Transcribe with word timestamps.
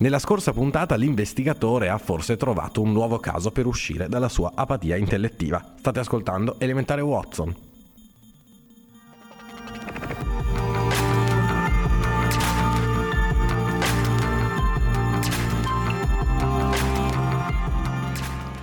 Nella 0.00 0.18
scorsa 0.18 0.54
puntata 0.54 0.94
l'investigatore 0.94 1.90
ha 1.90 1.98
forse 1.98 2.38
trovato 2.38 2.80
un 2.80 2.90
nuovo 2.90 3.18
caso 3.18 3.50
per 3.50 3.66
uscire 3.66 4.08
dalla 4.08 4.30
sua 4.30 4.52
apatia 4.54 4.96
intellettiva. 4.96 5.74
State 5.76 5.98
ascoltando 5.98 6.54
Elementare 6.58 7.02
Watson. 7.02 7.69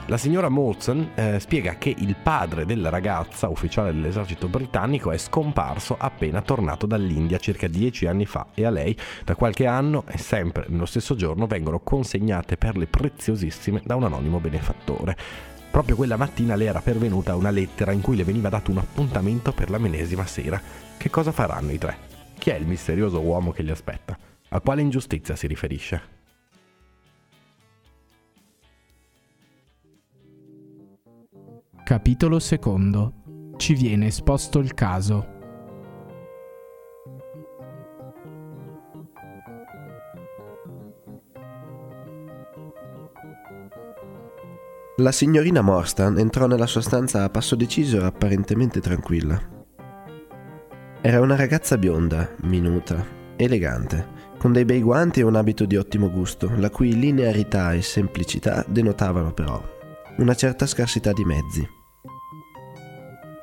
La 0.09 0.15
signora 0.15 0.47
Molson 0.47 1.11
eh, 1.15 1.37
spiega 1.37 1.75
che 1.77 1.93
il 1.97 2.15
padre 2.15 2.65
della 2.65 2.87
ragazza, 2.87 3.49
ufficiale 3.49 3.91
dell'esercito 3.91 4.47
britannico, 4.47 5.11
è 5.11 5.17
scomparso 5.17 5.97
appena 5.99 6.41
tornato 6.41 6.85
dall'India 6.85 7.37
circa 7.39 7.67
dieci 7.67 8.07
anni 8.07 8.25
fa 8.25 8.47
e 8.53 8.63
a 8.63 8.69
lei 8.69 8.97
da 9.25 9.35
qualche 9.35 9.65
anno 9.65 10.05
e 10.07 10.17
sempre 10.17 10.63
nello 10.69 10.85
stesso 10.85 11.15
giorno 11.15 11.45
vengono 11.45 11.79
consegnate 11.79 12.55
perle 12.55 12.87
preziosissime 12.87 13.81
da 13.83 13.95
un 13.95 14.05
anonimo 14.05 14.39
benefattore. 14.39 15.17
Proprio 15.69 15.97
quella 15.97 16.15
mattina 16.15 16.55
le 16.55 16.65
era 16.65 16.79
pervenuta 16.79 17.35
una 17.35 17.49
lettera 17.49 17.91
in 17.91 17.99
cui 17.99 18.15
le 18.15 18.23
veniva 18.23 18.47
dato 18.47 18.71
un 18.71 18.77
appuntamento 18.77 19.51
per 19.51 19.69
la 19.69 19.77
medesima 19.77 20.25
sera. 20.25 20.59
Che 20.97 21.09
cosa 21.09 21.33
faranno 21.33 21.73
i 21.73 21.77
tre? 21.77 21.97
Chi 22.37 22.51
è 22.51 22.55
il 22.55 22.65
misterioso 22.65 23.19
uomo 23.19 23.51
che 23.51 23.61
li 23.61 23.71
aspetta? 23.71 24.17
A 24.49 24.61
quale 24.61 24.81
ingiustizia 24.81 25.35
si 25.35 25.47
riferisce? 25.47 26.16
Capitolo 31.87 32.39
secondo. 32.39 33.13
Ci 33.55 33.73
viene 33.73 34.07
esposto 34.07 34.59
il 34.59 34.73
caso. 34.73 35.25
La 44.97 45.13
signorina 45.13 45.61
Morstan 45.61 46.19
entrò 46.19 46.45
nella 46.45 46.65
sua 46.65 46.81
stanza 46.81 47.23
a 47.23 47.29
passo 47.29 47.55
deciso 47.55 48.01
e 48.01 48.03
apparentemente 48.03 48.81
tranquilla. 48.81 49.41
Era 50.99 51.21
una 51.21 51.37
ragazza 51.37 51.77
bionda, 51.77 52.35
minuta, 52.41 53.01
elegante, 53.37 54.07
con 54.37 54.51
dei 54.51 54.65
bei 54.65 54.81
guanti 54.81 55.21
e 55.21 55.23
un 55.23 55.37
abito 55.37 55.63
di 55.63 55.77
ottimo 55.77 56.11
gusto, 56.11 56.51
la 56.57 56.69
cui 56.69 56.99
linearità 56.99 57.71
e 57.71 57.81
semplicità 57.81 58.65
denotavano 58.67 59.31
però 59.31 59.75
una 60.17 60.33
certa 60.33 60.65
scarsità 60.65 61.13
di 61.13 61.23
mezzi. 61.23 61.76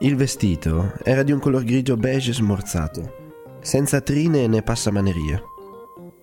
Il 0.00 0.16
vestito 0.16 0.94
era 1.04 1.22
di 1.22 1.30
un 1.30 1.38
color 1.38 1.62
grigio 1.62 1.96
beige 1.96 2.32
smorzato, 2.32 3.14
senza 3.60 4.00
trine 4.00 4.48
né 4.48 4.60
passamanerie. 4.60 5.42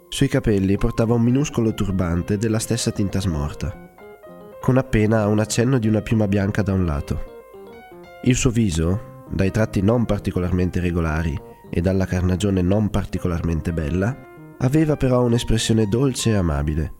Sui 0.09 0.27
capelli 0.27 0.77
portava 0.77 1.13
un 1.13 1.21
minuscolo 1.21 1.73
turbante 1.73 2.37
della 2.37 2.59
stessa 2.59 2.91
tinta 2.91 3.21
smorta, 3.21 3.95
con 4.59 4.77
appena 4.77 5.25
un 5.27 5.39
accenno 5.39 5.79
di 5.79 5.87
una 5.87 6.01
piuma 6.01 6.27
bianca 6.27 6.61
da 6.61 6.73
un 6.73 6.85
lato. 6.85 7.23
Il 8.23 8.35
suo 8.35 8.49
viso, 8.49 9.23
dai 9.29 9.51
tratti 9.51 9.81
non 9.81 10.03
particolarmente 10.03 10.81
regolari 10.81 11.39
e 11.69 11.79
dalla 11.79 12.05
carnagione 12.05 12.61
non 12.61 12.89
particolarmente 12.89 13.71
bella, 13.71 14.15
aveva 14.57 14.97
però 14.97 15.23
un'espressione 15.23 15.87
dolce 15.87 16.31
e 16.31 16.35
amabile, 16.35 16.93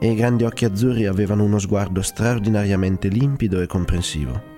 e 0.00 0.10
i 0.10 0.14
grandi 0.14 0.44
occhi 0.44 0.64
azzurri 0.64 1.04
avevano 1.04 1.44
uno 1.44 1.58
sguardo 1.58 2.00
straordinariamente 2.00 3.08
limpido 3.08 3.60
e 3.60 3.66
comprensivo. 3.66 4.54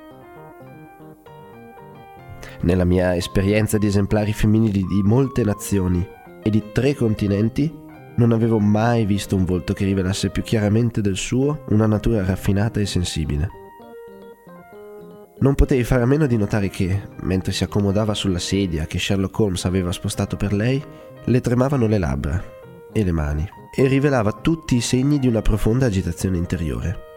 Nella 2.62 2.84
mia 2.84 3.14
esperienza 3.14 3.78
di 3.78 3.86
esemplari 3.86 4.32
femminili 4.32 4.84
di 4.84 5.02
molte 5.02 5.44
nazioni 5.44 6.06
e 6.42 6.50
di 6.50 6.72
tre 6.72 6.94
continenti, 6.94 7.72
non 8.16 8.32
avevo 8.32 8.58
mai 8.58 9.04
visto 9.06 9.36
un 9.36 9.44
volto 9.44 9.72
che 9.72 9.84
rivelasse 9.84 10.30
più 10.30 10.42
chiaramente 10.42 11.00
del 11.00 11.16
suo 11.16 11.64
una 11.68 11.86
natura 11.86 12.24
raffinata 12.24 12.80
e 12.80 12.86
sensibile. 12.86 13.48
Non 15.40 15.54
potei 15.54 15.84
fare 15.84 16.02
a 16.02 16.06
meno 16.06 16.26
di 16.26 16.36
notare 16.36 16.68
che, 16.68 17.00
mentre 17.20 17.52
si 17.52 17.62
accomodava 17.62 18.12
sulla 18.12 18.40
sedia 18.40 18.86
che 18.86 18.98
Sherlock 18.98 19.38
Holmes 19.38 19.64
aveva 19.66 19.92
spostato 19.92 20.36
per 20.36 20.52
lei, 20.52 20.82
le 21.24 21.40
tremavano 21.40 21.86
le 21.86 21.98
labbra 21.98 22.42
e 22.92 23.04
le 23.04 23.12
mani 23.12 23.48
e 23.72 23.86
rivelava 23.86 24.32
tutti 24.32 24.74
i 24.74 24.80
segni 24.80 25.20
di 25.20 25.28
una 25.28 25.42
profonda 25.42 25.86
agitazione 25.86 26.38
interiore. 26.38 27.07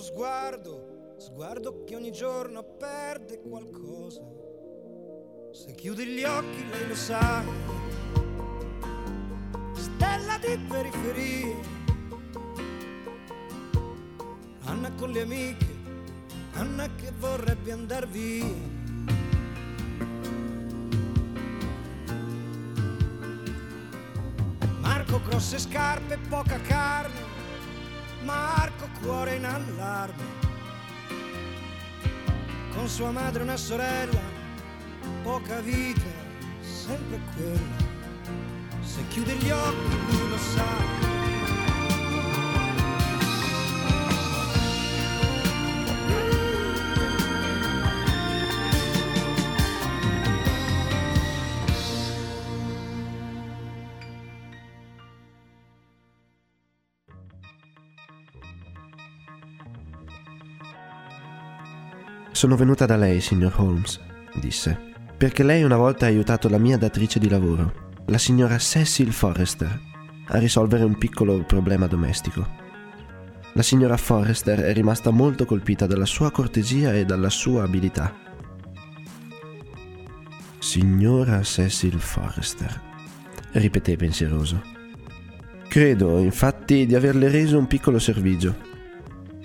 Sguardo, 0.00 1.14
sguardo 1.18 1.84
che 1.84 1.94
ogni 1.94 2.12
giorno 2.12 2.62
perde 2.62 3.40
qualcosa. 3.40 4.22
Se 5.52 5.74
chiudi 5.74 6.06
gli 6.06 6.24
occhi 6.24 6.68
lei 6.68 6.88
lo 6.88 6.94
sa, 6.94 7.42
stella 9.74 10.38
di 10.38 10.58
periferia, 10.68 11.56
Anna 14.64 14.92
con 14.92 15.10
le 15.10 15.22
amiche, 15.22 15.78
Anna 16.52 16.88
che 16.94 17.12
vorrebbe 17.18 17.72
andar 17.72 18.06
via. 18.06 18.78
Marco 24.80 25.20
grosse 25.22 25.58
scarpe, 25.58 26.18
poca 26.28 26.60
carne, 26.60 27.29
Marco 28.24 28.88
cuore 29.02 29.36
in 29.36 29.44
allarme. 29.44 30.24
Con 32.74 32.88
sua 32.88 33.10
madre 33.10 33.42
una 33.42 33.56
sorella, 33.56 34.20
poca 35.22 35.60
vita, 35.60 36.10
sempre 36.60 37.20
quella. 37.34 37.88
Se 38.82 39.06
chiude 39.08 39.34
gli 39.36 39.50
occhi 39.50 39.96
lui 40.08 40.28
lo 40.28 40.38
sa. 40.38 41.09
Sono 62.40 62.56
venuta 62.56 62.86
da 62.86 62.96
lei, 62.96 63.20
signor 63.20 63.52
Holmes, 63.58 64.00
disse, 64.36 64.94
perché 65.14 65.42
lei 65.42 65.62
una 65.62 65.76
volta 65.76 66.06
ha 66.06 66.08
aiutato 66.08 66.48
la 66.48 66.56
mia 66.56 66.78
datrice 66.78 67.18
di 67.18 67.28
lavoro, 67.28 67.90
la 68.06 68.16
signora 68.16 68.56
Cecil 68.56 69.12
Forrester, 69.12 69.78
a 70.28 70.38
risolvere 70.38 70.84
un 70.84 70.96
piccolo 70.96 71.44
problema 71.44 71.86
domestico. 71.86 72.48
La 73.52 73.60
signora 73.60 73.98
Forrester 73.98 74.58
è 74.60 74.72
rimasta 74.72 75.10
molto 75.10 75.44
colpita 75.44 75.84
dalla 75.84 76.06
sua 76.06 76.30
cortesia 76.30 76.94
e 76.94 77.04
dalla 77.04 77.28
sua 77.28 77.64
abilità. 77.64 78.10
Signora 80.58 81.42
Cecil 81.42 82.00
Forrester, 82.00 82.80
ripeté 83.52 83.96
pensieroso. 83.96 84.62
Credo, 85.68 86.16
infatti, 86.20 86.86
di 86.86 86.94
averle 86.94 87.28
reso 87.28 87.58
un 87.58 87.66
piccolo 87.66 87.98
servigio 87.98 88.68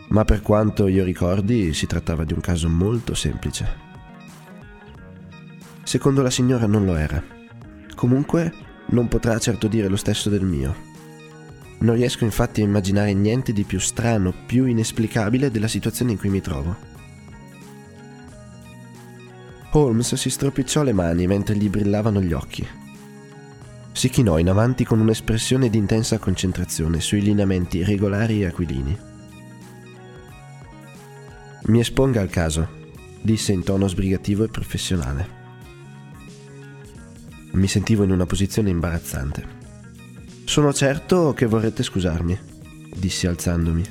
ma 0.10 0.24
per 0.24 0.42
quanto 0.42 0.88
io 0.88 1.04
ricordi 1.04 1.74
si 1.74 1.88
trattava 1.88 2.24
di 2.24 2.34
un 2.34 2.42
caso 2.42 2.70
molto 2.70 3.14
semplice. 3.14 3.84
Secondo 5.84 6.22
la 6.22 6.30
signora 6.30 6.66
non 6.66 6.86
lo 6.86 6.96
era. 6.96 7.24
Comunque 7.96 8.54
non 8.88 9.08
potrà 9.08 9.38
certo 9.40 9.68
dire 9.68 9.88
lo 9.88 9.96
stesso 9.96 10.30
del 10.30 10.44
mio. 10.44 10.94
Non 11.80 11.96
riesco 11.96 12.24
infatti 12.24 12.62
a 12.62 12.66
immaginare 12.66 13.14
niente 13.14 13.54
di 13.54 13.64
più 13.64 13.80
strano, 13.80 14.34
più 14.46 14.66
inesplicabile 14.66 15.52
della 15.52 15.68
situazione 15.68 16.12
in 16.12 16.18
cui 16.18 16.30
mi 16.30 16.42
trovo. 16.42 16.94
Holmes 19.72 20.16
si 20.16 20.30
stropicciò 20.30 20.84
le 20.84 20.94
mani 20.94 21.28
mentre 21.28 21.56
gli 21.56 21.70
brillavano 21.70 22.22
gli 22.22 22.32
occhi. 22.32 22.66
Si 23.92 24.10
chinò 24.10 24.38
in 24.38 24.50
avanti 24.50 24.86
con 24.86 25.00
un'espressione 25.00 25.70
di 25.70 25.78
intensa 25.78 26.18
concentrazione 26.18 27.00
sui 27.00 27.22
lineamenti 27.22 27.84
regolari 27.84 28.42
e 28.42 28.46
aquilini. 28.46 29.14
Mi 31.68 31.80
esponga 31.80 32.22
al 32.22 32.30
caso, 32.30 32.68
disse 33.22 33.52
in 33.52 33.64
tono 33.64 33.88
sbrigativo 33.88 34.44
e 34.44 34.50
professionale. 34.50 35.44
Mi 37.54 37.68
sentivo 37.68 38.04
in 38.04 38.12
una 38.12 38.28
posizione 38.28 38.70
imbarazzante. 38.70 39.44
Sono 40.44 40.72
certo 40.74 41.34
che 41.34 41.48
vorrete 41.48 41.82
scusarmi. 41.82 42.38
dissi 42.96 43.26
alzandomi. 43.26 43.84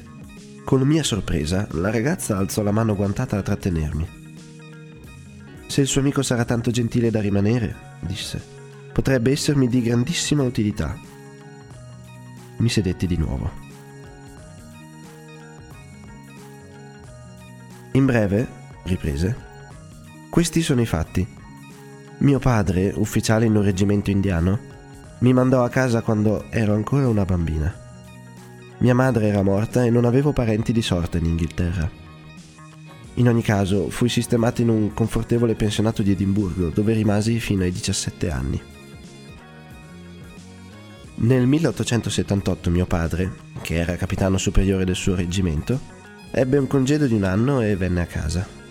Con 0.64 0.82
mia 0.82 1.02
sorpresa, 1.02 1.66
la 1.72 1.90
ragazza 1.90 2.36
alzò 2.36 2.62
la 2.62 2.70
mano 2.70 2.94
guantata 2.94 3.38
a 3.38 3.42
trattenermi. 3.42 4.22
Se 5.66 5.80
il 5.80 5.88
suo 5.88 6.00
amico 6.00 6.22
sarà 6.22 6.44
tanto 6.44 6.70
gentile 6.70 7.10
da 7.10 7.20
rimanere, 7.20 7.98
disse, 8.00 8.40
potrebbe 8.92 9.32
essermi 9.32 9.66
di 9.66 9.82
grandissima 9.82 10.44
utilità. 10.44 10.96
Mi 12.58 12.68
sedetti 12.68 13.08
di 13.08 13.16
nuovo. 13.16 13.63
In 17.96 18.06
breve, 18.06 18.44
riprese, 18.82 19.36
questi 20.28 20.62
sono 20.62 20.80
i 20.80 20.86
fatti. 20.86 21.24
Mio 22.18 22.40
padre, 22.40 22.92
ufficiale 22.96 23.44
in 23.44 23.54
un 23.54 23.62
reggimento 23.62 24.10
indiano, 24.10 24.58
mi 25.20 25.32
mandò 25.32 25.62
a 25.62 25.68
casa 25.68 26.02
quando 26.02 26.46
ero 26.50 26.74
ancora 26.74 27.06
una 27.06 27.24
bambina. 27.24 27.72
Mia 28.78 28.96
madre 28.96 29.28
era 29.28 29.44
morta 29.44 29.84
e 29.84 29.90
non 29.90 30.06
avevo 30.06 30.32
parenti 30.32 30.72
di 30.72 30.82
sorta 30.82 31.18
in 31.18 31.26
Inghilterra. 31.26 31.88
In 33.14 33.28
ogni 33.28 33.42
caso, 33.42 33.88
fui 33.90 34.08
sistemato 34.08 34.60
in 34.60 34.70
un 34.70 34.92
confortevole 34.92 35.54
pensionato 35.54 36.02
di 36.02 36.10
Edimburgo, 36.10 36.70
dove 36.70 36.94
rimasi 36.94 37.38
fino 37.38 37.62
ai 37.62 37.70
17 37.70 38.28
anni. 38.28 38.60
Nel 41.16 41.46
1878 41.46 42.70
mio 42.70 42.86
padre, 42.86 43.32
che 43.62 43.76
era 43.76 43.94
capitano 43.94 44.36
superiore 44.36 44.84
del 44.84 44.96
suo 44.96 45.14
reggimento, 45.14 46.02
ebbe 46.34 46.58
un 46.58 46.66
congedo 46.66 47.06
di 47.06 47.14
un 47.14 47.24
anno 47.24 47.60
e 47.60 47.76
venne 47.76 48.00
a 48.00 48.06
casa 48.06 48.62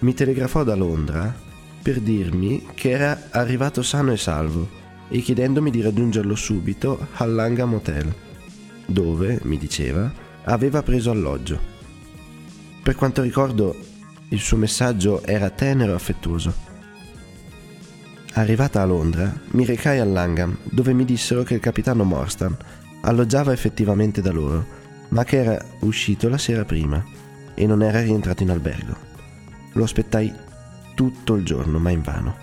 mi 0.00 0.14
telegrafò 0.14 0.62
da 0.62 0.76
Londra 0.76 1.34
per 1.82 2.00
dirmi 2.00 2.68
che 2.74 2.90
era 2.90 3.28
arrivato 3.30 3.82
sano 3.82 4.12
e 4.12 4.16
salvo 4.16 4.68
e 5.08 5.18
chiedendomi 5.18 5.70
di 5.70 5.80
raggiungerlo 5.80 6.36
subito 6.36 7.08
al 7.14 7.32
Langham 7.32 7.74
Hotel, 7.74 8.14
dove, 8.86 9.40
mi 9.42 9.58
diceva, 9.58 10.12
aveva 10.44 10.82
preso 10.82 11.10
alloggio. 11.10 11.58
Per 12.82 12.94
quanto 12.94 13.22
ricordo, 13.22 13.74
il 14.28 14.38
suo 14.38 14.56
messaggio 14.56 15.24
era 15.24 15.50
tenero 15.50 15.92
e 15.92 15.94
affettuoso. 15.96 16.54
Arrivata 18.34 18.82
a 18.82 18.84
Londra, 18.84 19.32
mi 19.52 19.64
recai 19.64 19.98
al 19.98 20.12
Langham, 20.12 20.56
dove 20.62 20.92
mi 20.92 21.04
dissero 21.04 21.42
che 21.42 21.54
il 21.54 21.60
capitano 21.60 22.04
Morstan 22.04 22.56
alloggiava 23.00 23.52
effettivamente 23.52 24.20
da 24.20 24.30
loro, 24.30 24.77
ma 25.08 25.24
che 25.24 25.36
era 25.38 25.64
uscito 25.80 26.28
la 26.28 26.38
sera 26.38 26.64
prima 26.64 27.02
e 27.54 27.66
non 27.66 27.82
era 27.82 28.00
rientrato 28.00 28.42
in 28.42 28.50
albergo. 28.50 28.96
Lo 29.72 29.84
aspettai 29.84 30.32
tutto 30.94 31.34
il 31.34 31.44
giorno, 31.44 31.78
ma 31.78 31.90
invano. 31.90 32.36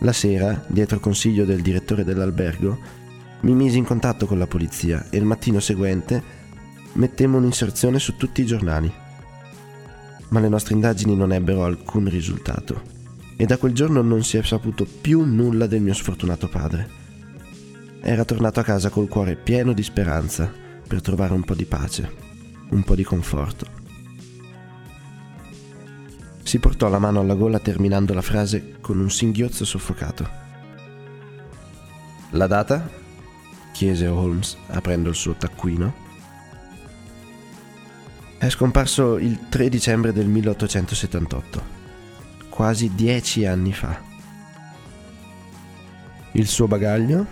La 0.00 0.12
sera, 0.12 0.64
dietro 0.66 1.00
consiglio 1.00 1.44
del 1.44 1.62
direttore 1.62 2.04
dell'albergo, 2.04 2.78
mi 3.40 3.54
misi 3.54 3.78
in 3.78 3.84
contatto 3.84 4.26
con 4.26 4.38
la 4.38 4.46
polizia 4.46 5.06
e 5.10 5.18
il 5.18 5.24
mattino 5.24 5.60
seguente 5.60 6.22
mettemmo 6.94 7.38
un'inserzione 7.38 7.98
su 7.98 8.16
tutti 8.16 8.42
i 8.42 8.46
giornali. 8.46 8.92
Ma 10.28 10.40
le 10.40 10.48
nostre 10.48 10.74
indagini 10.74 11.14
non 11.14 11.32
ebbero 11.32 11.64
alcun 11.64 12.08
risultato 12.08 12.94
e 13.36 13.44
da 13.46 13.58
quel 13.58 13.72
giorno 13.72 14.02
non 14.02 14.24
si 14.24 14.36
è 14.38 14.42
saputo 14.42 14.86
più 14.86 15.22
nulla 15.22 15.66
del 15.66 15.82
mio 15.82 15.94
sfortunato 15.94 16.48
padre. 16.48 16.88
Era 18.00 18.24
tornato 18.24 18.60
a 18.60 18.64
casa 18.64 18.88
col 18.88 19.08
cuore 19.08 19.36
pieno 19.36 19.72
di 19.72 19.82
speranza 19.82 20.64
per 20.86 21.00
trovare 21.00 21.32
un 21.32 21.42
po' 21.42 21.54
di 21.54 21.64
pace, 21.64 22.14
un 22.70 22.82
po' 22.82 22.94
di 22.94 23.04
conforto. 23.04 23.66
Si 26.42 26.58
portò 26.60 26.88
la 26.88 27.00
mano 27.00 27.20
alla 27.20 27.34
gola 27.34 27.58
terminando 27.58 28.14
la 28.14 28.22
frase 28.22 28.76
con 28.80 29.00
un 29.00 29.10
singhiozzo 29.10 29.64
soffocato. 29.64 30.28
La 32.30 32.46
data? 32.46 32.88
chiese 33.72 34.06
Holmes 34.06 34.56
aprendo 34.68 35.08
il 35.08 35.16
suo 35.16 35.34
taccuino. 35.34 36.04
È 38.38 38.48
scomparso 38.48 39.18
il 39.18 39.48
3 39.48 39.68
dicembre 39.68 40.12
del 40.12 40.28
1878, 40.28 41.62
quasi 42.48 42.94
dieci 42.94 43.44
anni 43.44 43.72
fa. 43.72 44.00
Il 46.32 46.46
suo 46.46 46.68
bagaglio 46.68 47.26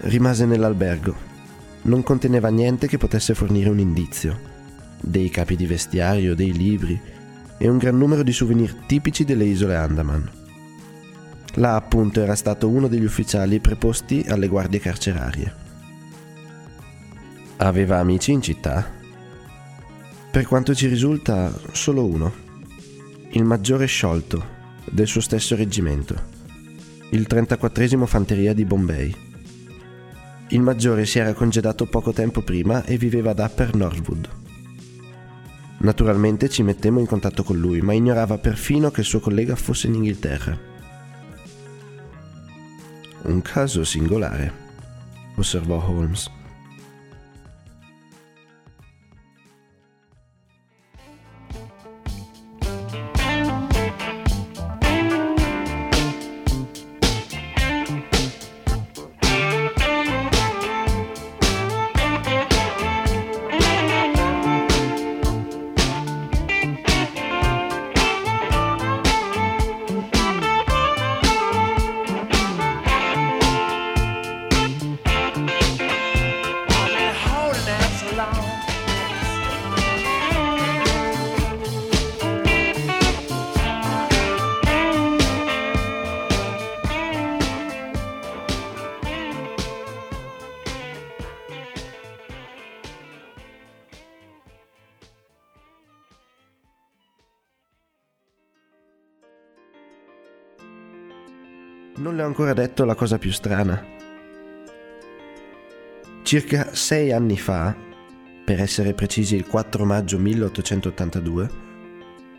rimase 0.00 0.44
nell'albergo. 0.44 1.35
Non 1.86 2.02
conteneva 2.02 2.48
niente 2.48 2.88
che 2.88 2.98
potesse 2.98 3.34
fornire 3.34 3.70
un 3.70 3.78
indizio. 3.78 4.38
Dei 5.00 5.28
capi 5.30 5.54
di 5.54 5.66
vestiario, 5.66 6.34
dei 6.34 6.52
libri, 6.52 7.00
e 7.58 7.68
un 7.68 7.78
gran 7.78 7.96
numero 7.96 8.22
di 8.22 8.32
souvenir 8.32 8.74
tipici 8.86 9.24
delle 9.24 9.44
isole 9.44 9.76
Andaman. 9.76 10.30
Là 11.54 11.74
appunto 11.76 12.20
era 12.20 12.34
stato 12.34 12.68
uno 12.68 12.88
degli 12.88 13.04
ufficiali 13.04 13.60
preposti 13.60 14.24
alle 14.28 14.48
guardie 14.48 14.80
carcerarie. 14.80 15.64
Aveva 17.58 17.98
amici 17.98 18.32
in 18.32 18.42
città? 18.42 18.92
Per 20.30 20.46
quanto 20.46 20.74
ci 20.74 20.88
risulta, 20.88 21.50
solo 21.72 22.04
uno. 22.04 22.44
Il 23.30 23.44
maggiore 23.44 23.86
sciolto 23.86 24.54
del 24.90 25.06
suo 25.06 25.20
stesso 25.20 25.56
reggimento, 25.56 26.14
il 27.10 27.26
34 27.26 28.06
Fanteria 28.06 28.52
di 28.52 28.64
Bombay. 28.64 29.25
Il 30.48 30.60
maggiore 30.60 31.06
si 31.06 31.18
era 31.18 31.32
congedato 31.32 31.86
poco 31.86 32.12
tempo 32.12 32.40
prima 32.40 32.84
e 32.84 32.96
viveva 32.96 33.30
ad 33.30 33.40
Upper 33.40 33.74
Northwood. 33.74 34.28
Naturalmente 35.78 36.48
ci 36.48 36.62
mettemmo 36.62 37.00
in 37.00 37.06
contatto 37.06 37.42
con 37.42 37.58
lui, 37.58 37.80
ma 37.80 37.92
ignorava 37.92 38.38
perfino 38.38 38.90
che 38.90 39.00
il 39.00 39.06
suo 39.06 39.20
collega 39.20 39.56
fosse 39.56 39.88
in 39.88 39.94
Inghilterra. 39.94 40.56
Un 43.22 43.42
caso 43.42 43.82
singolare, 43.82 44.52
osservò 45.34 45.84
Holmes. 45.84 46.30
Ancora 102.26 102.52
detto 102.52 102.84
la 102.84 102.94
cosa 102.94 103.18
più 103.18 103.30
strana. 103.32 103.94
Circa 106.22 106.74
sei 106.74 107.12
anni 107.12 107.38
fa, 107.38 107.74
per 108.44 108.60
essere 108.60 108.94
precisi 108.94 109.36
il 109.36 109.46
4 109.46 109.84
maggio 109.84 110.18
1882, 110.18 111.50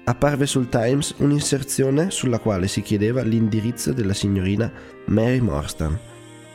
apparve 0.03 0.45
sul 0.45 0.69
Times 0.69 1.15
un'inserzione 1.17 2.11
sulla 2.11 2.39
quale 2.39 2.67
si 2.67 2.81
chiedeva 2.81 3.21
l'indirizzo 3.21 3.93
della 3.93 4.13
signorina 4.13 4.71
Mary 5.05 5.39
Morstan, 5.39 5.97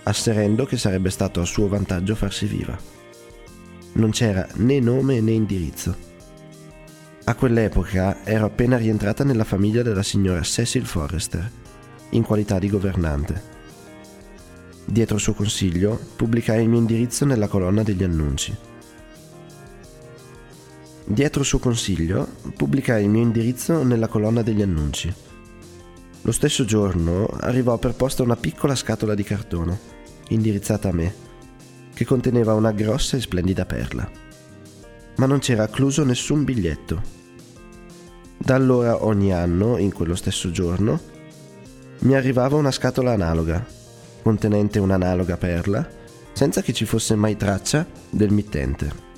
asserendo 0.04 0.64
che 0.64 0.76
sarebbe 0.76 1.10
stato 1.10 1.40
a 1.40 1.44
suo 1.44 1.68
vantaggio 1.68 2.14
farsi 2.14 2.46
viva. 2.46 2.78
Non 3.94 4.10
c'era 4.10 4.46
né 4.56 4.80
nome 4.80 5.20
né 5.20 5.32
indirizzo. 5.32 6.10
A 7.24 7.34
quell'epoca 7.34 8.24
ero 8.24 8.46
appena 8.46 8.76
rientrata 8.76 9.24
nella 9.24 9.44
famiglia 9.44 9.82
della 9.82 10.02
signora 10.02 10.42
Cecil 10.42 10.84
Forrester 10.84 11.60
in 12.12 12.23
qualità 12.23 12.59
di 12.59 12.69
governante. 12.69 13.50
Dietro 14.85 15.16
il 15.16 15.23
suo 15.23 15.35
consiglio 15.35 15.99
pubblicai 16.16 16.62
il 16.62 16.69
mio 16.69 16.78
indirizzo 16.78 17.25
nella 17.25 17.49
colonna 17.49 17.83
degli 17.83 18.02
annunci. 18.02 18.54
Dietro 21.04 21.40
il 21.40 21.47
suo 21.47 21.59
consiglio 21.59 22.26
pubblicai 22.57 23.04
il 23.04 23.11
mio 23.11 23.23
indirizzo 23.23 23.83
nella 23.83 24.09
colonna 24.09 24.42
degli 24.42 24.62
annunci. 24.62 25.12
Lo 26.23 26.33
stesso 26.33 26.64
giorno 26.64 27.26
arrivò 27.26 27.78
per 27.78 27.95
posta 27.95 28.23
una 28.23 28.37
piccola 28.37 28.75
scatola 28.75 29.14
di 29.14 29.25
cartone, 29.25 29.78
indirizzata 30.28 30.88
a 30.88 30.92
me, 30.92 31.14
che 31.95 32.04
conteneva 32.04 32.54
una 32.54 32.73
grossa 32.73 33.16
e 33.16 33.21
splendida 33.21 33.66
perla. 33.66 34.09
Ma 35.16 35.26
non 35.26 35.40
c'era 35.40 35.64
accluso 35.64 36.04
nessun 36.04 36.45
biglietto. 36.45 37.02
Da 38.37 38.54
allora 38.54 39.04
ogni 39.04 39.33
anno, 39.33 39.78
in 39.78 39.92
quello 39.92 40.14
stesso 40.14 40.50
giorno, 40.50 41.12
mi 42.02 42.16
arrivava 42.16 42.56
una 42.56 42.71
scatola 42.71 43.12
analoga, 43.12 43.64
contenente 44.23 44.78
un'analoga 44.78 45.37
perla 45.37 45.88
senza 46.32 46.62
che 46.62 46.73
ci 46.73 46.85
fosse 46.85 47.14
mai 47.14 47.37
traccia 47.37 47.87
del 48.11 48.32
mittente. 48.32 49.11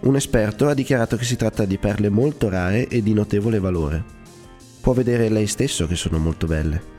Un 0.00 0.16
esperto 0.16 0.68
ha 0.68 0.74
dichiarato 0.74 1.16
che 1.16 1.24
si 1.24 1.36
tratta 1.36 1.64
di 1.64 1.78
perle 1.78 2.08
molto 2.08 2.48
rare 2.48 2.88
e 2.88 3.02
di 3.02 3.12
notevole 3.12 3.60
valore. 3.60 4.02
Può 4.80 4.94
vedere 4.94 5.28
lei 5.28 5.46
stesso 5.46 5.86
che 5.86 5.94
sono 5.94 6.18
molto 6.18 6.46
belle. 6.46 6.90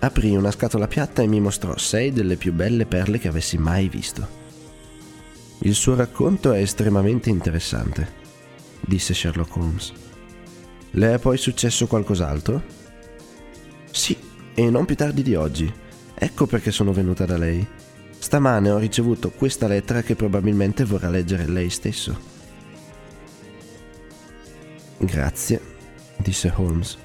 Aprì 0.00 0.34
una 0.34 0.50
scatola 0.50 0.88
piatta 0.88 1.22
e 1.22 1.26
mi 1.28 1.40
mostrò 1.40 1.76
sei 1.76 2.12
delle 2.12 2.36
più 2.36 2.52
belle 2.52 2.86
perle 2.86 3.18
che 3.18 3.28
avessi 3.28 3.58
mai 3.58 3.88
visto. 3.88 4.44
Il 5.60 5.74
suo 5.74 5.94
racconto 5.94 6.52
è 6.52 6.60
estremamente 6.60 7.30
interessante, 7.30 8.08
disse 8.80 9.14
Sherlock 9.14 9.56
Holmes. 9.56 9.92
Le 10.96 11.12
è 11.12 11.18
poi 11.18 11.36
successo 11.36 11.86
qualcos'altro? 11.86 12.62
Sì, 13.90 14.16
e 14.54 14.70
non 14.70 14.86
più 14.86 14.96
tardi 14.96 15.22
di 15.22 15.34
oggi. 15.34 15.70
Ecco 16.14 16.46
perché 16.46 16.70
sono 16.70 16.92
venuta 16.92 17.26
da 17.26 17.36
lei. 17.36 17.66
Stamane 18.18 18.70
ho 18.70 18.78
ricevuto 18.78 19.30
questa 19.30 19.66
lettera 19.66 20.00
che 20.00 20.16
probabilmente 20.16 20.84
vorrà 20.84 21.10
leggere 21.10 21.46
lei 21.46 21.68
stesso. 21.68 22.18
Grazie, 24.96 25.60
disse 26.16 26.50
Holmes. 26.56 26.96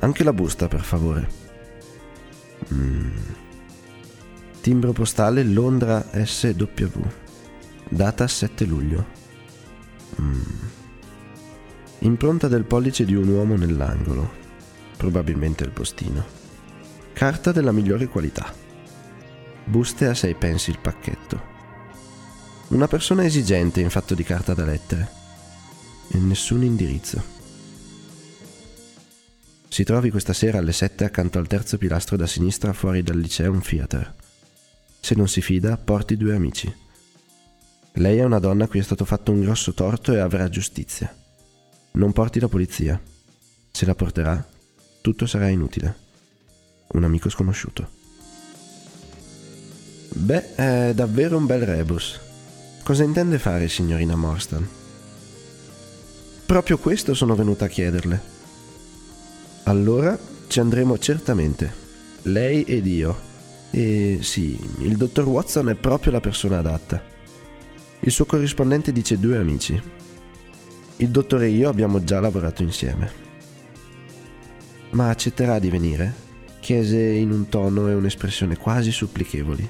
Anche 0.00 0.24
la 0.24 0.32
busta, 0.32 0.66
per 0.66 0.80
favore. 0.80 1.28
Mm. 2.74 3.16
Timbro 4.60 4.90
postale 4.90 5.44
Londra 5.44 6.04
SW. 6.24 7.00
Data 7.88 8.26
7 8.26 8.64
luglio. 8.64 9.06
Mm. 10.20 10.71
Impronta 12.04 12.48
del 12.48 12.64
pollice 12.64 13.04
di 13.04 13.14
un 13.14 13.28
uomo 13.28 13.54
nell'angolo. 13.54 14.28
Probabilmente 14.96 15.62
il 15.62 15.70
postino. 15.70 16.24
Carta 17.12 17.52
della 17.52 17.70
migliore 17.70 18.08
qualità. 18.08 18.52
Buste 19.64 20.06
a 20.06 20.14
6 20.14 20.34
pensi 20.34 20.70
il 20.70 20.80
pacchetto. 20.80 21.50
Una 22.68 22.88
persona 22.88 23.24
esigente 23.24 23.80
in 23.80 23.88
fatto 23.88 24.16
di 24.16 24.24
carta 24.24 24.52
da 24.52 24.64
lettere. 24.64 25.08
E 26.08 26.18
nessun 26.18 26.64
indirizzo. 26.64 27.22
Si 29.68 29.84
trovi 29.84 30.10
questa 30.10 30.32
sera 30.32 30.58
alle 30.58 30.72
7 30.72 31.04
accanto 31.04 31.38
al 31.38 31.46
terzo 31.46 31.78
pilastro 31.78 32.16
da 32.16 32.26
sinistra 32.26 32.72
fuori 32.72 33.04
dal 33.04 33.18
Liceum 33.18 33.62
Theater. 33.62 34.12
Se 34.98 35.14
non 35.14 35.28
si 35.28 35.40
fida, 35.40 35.76
porti 35.76 36.16
due 36.16 36.34
amici. 36.34 36.74
Lei 37.92 38.18
è 38.18 38.24
una 38.24 38.40
donna 38.40 38.64
a 38.64 38.66
cui 38.66 38.80
è 38.80 38.82
stato 38.82 39.04
fatto 39.04 39.30
un 39.30 39.42
grosso 39.42 39.72
torto 39.72 40.12
e 40.12 40.18
avrà 40.18 40.48
giustizia. 40.48 41.14
Non 41.92 42.12
porti 42.12 42.40
la 42.40 42.48
polizia. 42.48 43.00
Se 43.70 43.84
la 43.84 43.94
porterà, 43.94 44.46
tutto 45.00 45.26
sarà 45.26 45.48
inutile. 45.48 45.94
Un 46.88 47.04
amico 47.04 47.28
sconosciuto. 47.28 47.88
Beh, 50.14 50.54
è 50.54 50.92
davvero 50.94 51.36
un 51.36 51.46
bel 51.46 51.62
rebus. 51.62 52.20
Cosa 52.82 53.02
intende 53.02 53.38
fare, 53.38 53.68
signorina 53.68 54.16
Morstan? 54.16 54.66
Proprio 56.46 56.78
questo 56.78 57.14
sono 57.14 57.34
venuta 57.34 57.66
a 57.66 57.68
chiederle. 57.68 58.20
Allora 59.64 60.18
ci 60.48 60.60
andremo 60.60 60.98
certamente, 60.98 61.72
lei 62.22 62.62
ed 62.64 62.86
io. 62.86 63.30
E 63.70 64.18
sì, 64.20 64.58
il 64.80 64.96
dottor 64.96 65.26
Watson 65.26 65.70
è 65.70 65.74
proprio 65.74 66.12
la 66.12 66.20
persona 66.20 66.58
adatta. 66.58 67.02
Il 68.00 68.10
suo 68.10 68.26
corrispondente 68.26 68.92
dice 68.92 69.18
due 69.18 69.38
amici. 69.38 69.80
Il 70.96 71.08
dottore 71.08 71.46
e 71.46 71.50
io 71.50 71.68
abbiamo 71.68 72.02
già 72.04 72.20
lavorato 72.20 72.62
insieme. 72.62 73.10
Ma 74.90 75.08
accetterà 75.08 75.58
di 75.58 75.70
venire? 75.70 76.30
chiese 76.62 77.00
in 77.00 77.32
un 77.32 77.48
tono 77.48 77.88
e 77.88 77.94
un'espressione 77.94 78.56
quasi 78.56 78.92
supplichevoli. 78.92 79.68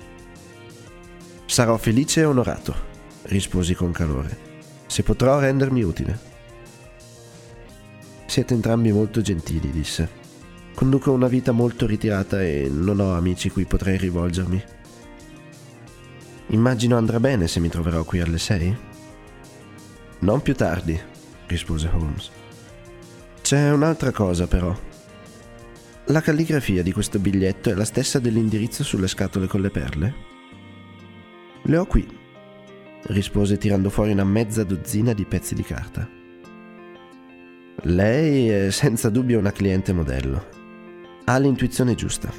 Sarò 1.46 1.78
felice 1.78 2.20
e 2.20 2.24
onorato, 2.24 2.74
risposi 3.22 3.74
con 3.74 3.92
calore, 3.92 4.38
se 4.86 5.02
potrò 5.02 5.38
rendermi 5.40 5.82
utile. 5.82 6.30
Siete 8.26 8.52
entrambi 8.52 8.92
molto 8.92 9.22
gentili, 9.22 9.70
disse. 9.70 10.20
Conduco 10.74 11.12
una 11.12 11.28
vita 11.28 11.52
molto 11.52 11.86
ritirata 11.86 12.42
e 12.42 12.68
non 12.70 13.00
ho 13.00 13.14
amici 13.14 13.48
cui 13.48 13.64
potrei 13.64 13.96
rivolgermi. 13.96 14.62
Immagino 16.48 16.98
andrà 16.98 17.18
bene 17.20 17.48
se 17.48 17.58
mi 17.58 17.70
troverò 17.70 18.04
qui 18.04 18.20
alle 18.20 18.38
sei? 18.38 18.76
Non 20.20 20.42
più 20.42 20.54
tardi, 20.54 21.00
rispose 21.46 21.88
Holmes. 21.92 22.30
C'è 23.40 23.70
un'altra 23.70 24.10
cosa 24.10 24.46
però. 24.46 24.74
La 26.06 26.20
calligrafia 26.20 26.82
di 26.82 26.92
questo 26.92 27.18
biglietto 27.18 27.70
è 27.70 27.74
la 27.74 27.84
stessa 27.84 28.18
dell'indirizzo 28.18 28.82
sulle 28.82 29.08
scatole 29.08 29.46
con 29.46 29.60
le 29.60 29.70
perle? 29.70 30.14
Le 31.62 31.76
ho 31.76 31.86
qui, 31.86 32.06
rispose 33.04 33.56
tirando 33.56 33.88
fuori 33.88 34.12
una 34.12 34.24
mezza 34.24 34.64
dozzina 34.64 35.12
di 35.12 35.24
pezzi 35.24 35.54
di 35.54 35.62
carta. 35.62 36.08
Lei 37.82 38.48
è 38.48 38.70
senza 38.70 39.10
dubbio 39.10 39.38
una 39.38 39.52
cliente 39.52 39.92
modello. 39.92 40.46
Ha 41.24 41.38
l'intuizione 41.38 41.94
giusta. 41.94 42.32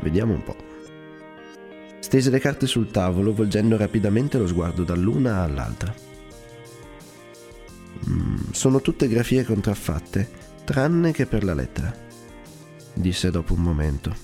Vediamo 0.00 0.34
un 0.34 0.42
po'. 0.42 0.56
Stese 2.00 2.30
le 2.30 2.38
carte 2.38 2.66
sul 2.66 2.90
tavolo, 2.90 3.32
volgendo 3.32 3.76
rapidamente 3.76 4.38
lo 4.38 4.46
sguardo 4.46 4.84
dall'una 4.84 5.42
all'altra. 5.42 5.94
Sono 8.52 8.80
tutte 8.80 9.08
grafie 9.08 9.44
contraffatte, 9.44 10.28
tranne 10.64 11.12
che 11.12 11.26
per 11.26 11.44
la 11.44 11.54
lettera, 11.54 11.94
disse 12.94 13.30
dopo 13.30 13.54
un 13.54 13.62
momento. 13.62 14.14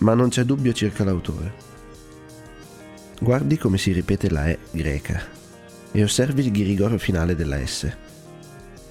Ma 0.00 0.14
non 0.14 0.28
c'è 0.28 0.44
dubbio 0.44 0.72
circa 0.72 1.04
l'autore. 1.04 1.52
Guardi 3.20 3.58
come 3.58 3.78
si 3.78 3.92
ripete 3.92 4.30
la 4.30 4.48
E 4.48 4.58
greca 4.70 5.36
e 5.90 6.02
osservi 6.02 6.44
il 6.44 6.52
ghirigoro 6.52 6.98
finale 6.98 7.34
della 7.34 7.64
S. 7.64 7.90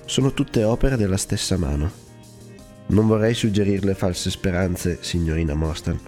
Sono 0.06 0.34
tutte 0.34 0.64
opere 0.64 0.98
della 0.98 1.18
stessa 1.18 1.58
mano. 1.58 1.92
Non 2.88 3.08
vorrei 3.08 3.34
suggerirle 3.34 3.94
false 3.96 4.30
speranze, 4.30 5.00
signorina 5.02 5.54
Morstan, 5.54 6.00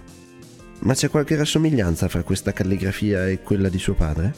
ma 0.82 0.94
c'è 0.94 1.10
qualche 1.10 1.36
rassomiglianza 1.36 2.08
fra 2.08 2.24
questa 2.24 2.54
calligrafia 2.54 3.28
e 3.28 3.42
quella 3.42 3.68
di 3.68 3.80
suo 3.80 3.96
padre? 3.96 4.34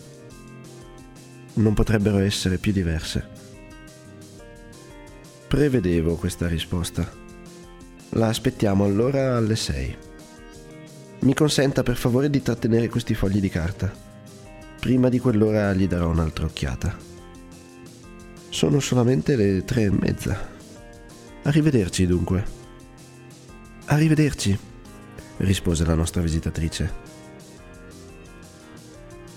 Non 1.53 1.73
potrebbero 1.73 2.17
essere 2.17 2.57
più 2.57 2.71
diverse. 2.71 3.39
Prevedevo 5.51 6.15
questa 6.15 6.47
risposta. 6.47 7.11
La 8.11 8.29
aspettiamo 8.29 8.85
allora 8.85 9.35
alle 9.35 9.57
sei. 9.57 9.93
Mi 11.19 11.33
consenta 11.33 11.83
per 11.83 11.97
favore 11.97 12.29
di 12.29 12.41
trattenere 12.41 12.87
questi 12.87 13.13
fogli 13.13 13.41
di 13.41 13.49
carta. 13.49 13.91
Prima 14.79 15.09
di 15.09 15.19
quell'ora 15.19 15.73
gli 15.73 15.89
darò 15.89 16.07
un'altra 16.07 16.45
occhiata. 16.45 16.95
Sono 18.47 18.79
solamente 18.79 19.35
le 19.35 19.65
tre 19.65 19.83
e 19.83 19.91
mezza. 19.91 20.39
Arrivederci 21.43 22.07
dunque. 22.07 22.45
Arrivederci, 23.87 24.57
rispose 25.39 25.83
la 25.83 25.95
nostra 25.95 26.21
visitatrice. 26.21 26.93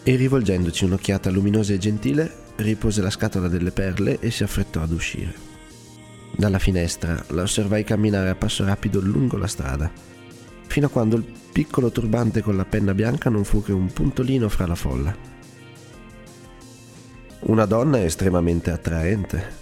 E 0.05 0.15
rivolgendoci 0.15 0.85
un'occhiata 0.85 1.29
luminosa 1.29 1.73
e 1.73 1.79
gentile, 1.79 2.33
ripose 2.55 3.03
la 3.03 3.11
scatola 3.11 3.49
delle 3.49 3.73
perle 3.73 4.21
e 4.21 4.31
si 4.31 4.45
affrettò 4.45 4.81
ad 4.81 4.93
uscire. 4.93 5.54
Dalla 6.37 6.59
finestra 6.59 7.25
la 7.29 7.43
osservai 7.43 7.85
camminare 7.85 8.31
a 8.31 8.35
passo 8.35 8.65
rapido 8.65 9.01
lungo 9.01 9.37
la 9.37 9.47
strada 9.47 10.13
fino 10.75 10.87
a 10.87 10.91
quando 10.91 11.15
il 11.15 11.25
piccolo 11.53 11.93
turbante 11.93 12.43
con 12.43 12.57
la 12.57 12.65
penna 12.65 12.95
bianca 12.95 13.31
non 13.31 13.45
fu 13.45 13.63
che 13.63 13.71
un 13.71 13.93
puntolino 13.93 14.49
fra 14.49 14.67
la 14.67 14.75
folla. 14.75 15.17
Una 17.43 17.65
donna 17.65 18.03
estremamente 18.03 18.73
attraente, 18.73 19.53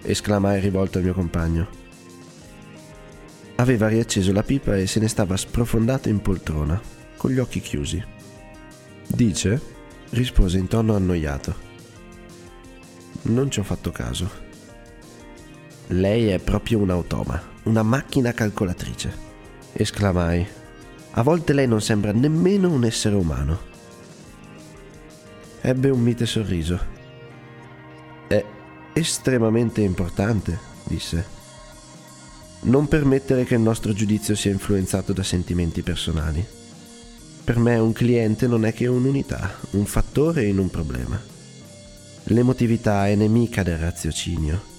esclamai 0.00 0.58
rivolto 0.60 0.96
al 0.96 1.04
mio 1.04 1.12
compagno. 1.12 1.68
Aveva 3.56 3.88
riacceso 3.88 4.32
la 4.32 4.42
pipa 4.42 4.78
e 4.78 4.86
se 4.86 4.98
ne 4.98 5.08
stava 5.08 5.36
sprofondato 5.36 6.08
in 6.08 6.22
poltrona, 6.22 6.80
con 7.18 7.30
gli 7.30 7.38
occhi 7.38 7.60
chiusi. 7.60 8.02
Dice? 9.06 9.60
rispose 10.12 10.56
in 10.56 10.68
tono 10.68 10.94
annoiato. 10.94 11.54
Non 13.24 13.50
ci 13.50 13.60
ho 13.60 13.62
fatto 13.62 13.90
caso. 13.90 14.48
Lei 15.92 16.28
è 16.28 16.38
proprio 16.38 16.78
un 16.78 16.90
automa, 16.90 17.42
una 17.64 17.82
macchina 17.82 18.32
calcolatrice 18.32 19.28
esclamai. 19.72 20.46
A 21.12 21.22
volte 21.22 21.52
lei 21.52 21.66
non 21.66 21.80
sembra 21.80 22.12
nemmeno 22.12 22.70
un 22.70 22.84
essere 22.84 23.16
umano. 23.16 23.58
Ebbe 25.60 25.90
un 25.90 26.00
mite 26.00 26.26
sorriso. 26.26 26.78
È 28.28 28.44
estremamente 28.92 29.80
importante, 29.80 30.58
disse. 30.84 31.38
Non 32.62 32.86
permettere 32.86 33.44
che 33.44 33.54
il 33.54 33.60
nostro 33.60 33.92
giudizio 33.92 34.36
sia 34.36 34.52
influenzato 34.52 35.12
da 35.12 35.24
sentimenti 35.24 35.82
personali. 35.82 36.46
Per 37.42 37.58
me 37.58 37.78
un 37.78 37.92
cliente 37.92 38.46
non 38.46 38.64
è 38.64 38.72
che 38.72 38.86
un'unità, 38.86 39.56
un 39.70 39.86
fattore 39.86 40.44
in 40.44 40.58
un 40.58 40.70
problema. 40.70 41.20
L'emotività 42.24 43.08
è 43.08 43.16
nemica 43.16 43.64
del 43.64 43.78
raziocinio. 43.78 44.69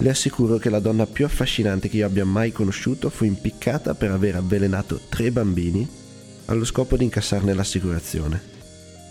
Le 0.00 0.10
assicuro 0.10 0.58
che 0.58 0.70
la 0.70 0.78
donna 0.78 1.06
più 1.06 1.24
affascinante 1.24 1.88
che 1.88 1.96
io 1.96 2.06
abbia 2.06 2.24
mai 2.24 2.52
conosciuto 2.52 3.10
fu 3.10 3.24
impiccata 3.24 3.94
per 3.94 4.12
aver 4.12 4.36
avvelenato 4.36 5.00
tre 5.08 5.32
bambini 5.32 5.86
allo 6.46 6.64
scopo 6.64 6.96
di 6.96 7.02
incassarne 7.04 7.52
l'assicurazione. 7.52 8.56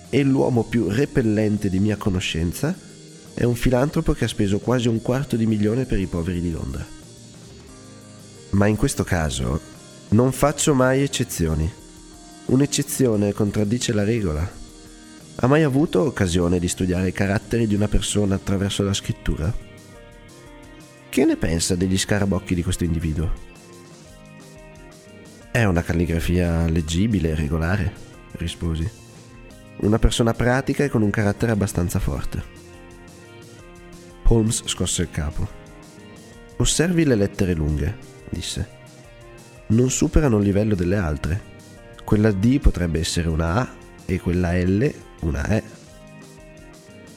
E 0.09 0.23
l'uomo 0.23 0.63
più 0.63 0.87
repellente 0.87 1.69
di 1.69 1.79
mia 1.79 1.97
conoscenza 1.97 2.73
è 3.33 3.43
un 3.43 3.55
filantropo 3.55 4.13
che 4.13 4.25
ha 4.25 4.29
speso 4.29 4.59
quasi 4.59 4.87
un 4.87 5.01
quarto 5.01 5.35
di 5.35 5.45
milione 5.45 5.83
per 5.83 5.99
i 5.99 6.07
poveri 6.07 6.39
di 6.39 6.51
Londra. 6.51 6.85
Ma 8.51 8.67
in 8.67 8.77
questo 8.77 9.03
caso 9.03 9.59
non 10.09 10.31
faccio 10.31 10.73
mai 10.73 11.01
eccezioni. 11.01 11.69
Un'eccezione 12.45 13.33
contraddice 13.33 13.91
la 13.91 14.05
regola. 14.05 14.49
Ha 15.35 15.47
mai 15.47 15.63
avuto 15.63 16.01
occasione 16.01 16.59
di 16.59 16.69
studiare 16.69 17.09
i 17.09 17.13
caratteri 17.13 17.67
di 17.67 17.75
una 17.75 17.89
persona 17.89 18.35
attraverso 18.35 18.83
la 18.83 18.93
scrittura? 18.93 19.66
Che 21.17 21.25
ne 21.25 21.35
pensa 21.35 21.75
degli 21.75 21.97
scarabocchi 21.97 22.53
di 22.53 22.61
questo 22.61 22.83
individuo? 22.83 23.31
È 25.49 25.63
una 25.63 25.81
calligrafia 25.81 26.67
leggibile 26.67 27.31
e 27.31 27.33
regolare, 27.33 27.91
risposi. 28.33 28.87
Una 29.77 29.97
persona 29.97 30.35
pratica 30.35 30.83
e 30.83 30.89
con 30.89 31.01
un 31.01 31.09
carattere 31.09 31.51
abbastanza 31.51 31.97
forte. 31.97 32.43
Holmes 34.25 34.61
scosse 34.67 35.01
il 35.01 35.09
capo. 35.09 35.49
Osservi 36.57 37.03
le 37.03 37.15
lettere 37.15 37.55
lunghe, 37.55 37.97
disse. 38.29 38.69
Non 39.69 39.89
superano 39.89 40.37
il 40.37 40.43
livello 40.43 40.75
delle 40.75 40.97
altre. 40.97 41.41
Quella 42.03 42.31
D 42.31 42.59
potrebbe 42.59 42.99
essere 42.99 43.27
una 43.27 43.55
A 43.55 43.73
e 44.05 44.19
quella 44.19 44.55
L 44.55 44.93
una 45.21 45.47
E. 45.47 45.63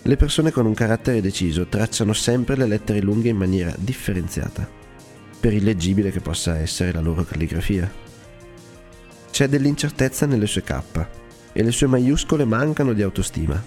Le 0.02 0.16
persone 0.16 0.50
con 0.50 0.64
un 0.64 0.72
carattere 0.72 1.20
deciso 1.20 1.66
tracciano 1.66 2.14
sempre 2.14 2.56
le 2.56 2.66
lettere 2.66 3.02
lunghe 3.02 3.28
in 3.28 3.36
maniera 3.36 3.74
differenziata, 3.76 4.66
per 5.38 5.52
illeggibile 5.52 6.10
che 6.10 6.20
possa 6.20 6.56
essere 6.56 6.90
la 6.92 7.00
loro 7.00 7.22
calligrafia. 7.22 7.90
C'è 9.30 9.46
dell'incertezza 9.46 10.24
nelle 10.24 10.46
sue 10.46 10.62
K 10.62 11.06
e 11.52 11.62
le 11.62 11.70
sue 11.70 11.86
maiuscole 11.86 12.46
mancano 12.46 12.94
di 12.94 13.02
autostima. 13.02 13.62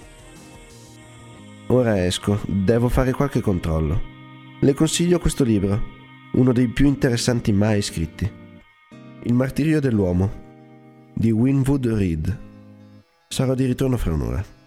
Ora 1.68 2.04
esco, 2.04 2.42
devo 2.48 2.90
fare 2.90 3.12
qualche 3.12 3.40
controllo. 3.40 4.02
Le 4.60 4.74
consiglio 4.74 5.20
questo 5.20 5.44
libro, 5.44 5.82
uno 6.34 6.52
dei 6.52 6.68
più 6.68 6.88
interessanti 6.88 7.52
mai 7.52 7.84
scritti. 7.84 8.30
Il 9.24 9.34
martirio 9.34 9.80
dell'uomo, 9.80 10.42
di 11.14 11.30
Winwood 11.32 11.86
Reed. 11.88 12.40
Sarò 13.28 13.54
di 13.54 13.66
ritorno 13.66 13.98
fra 13.98 14.14
un'ora. 14.14 14.62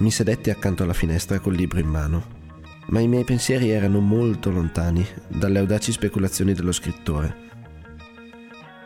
Mi 0.00 0.10
sedetti 0.10 0.48
accanto 0.48 0.82
alla 0.82 0.94
finestra 0.94 1.40
col 1.40 1.54
libro 1.54 1.78
in 1.78 1.86
mano, 1.86 2.24
ma 2.86 3.00
i 3.00 3.06
miei 3.06 3.24
pensieri 3.24 3.68
erano 3.68 4.00
molto 4.00 4.50
lontani 4.50 5.06
dalle 5.28 5.58
audaci 5.58 5.92
speculazioni 5.92 6.54
dello 6.54 6.72
scrittore. 6.72 7.48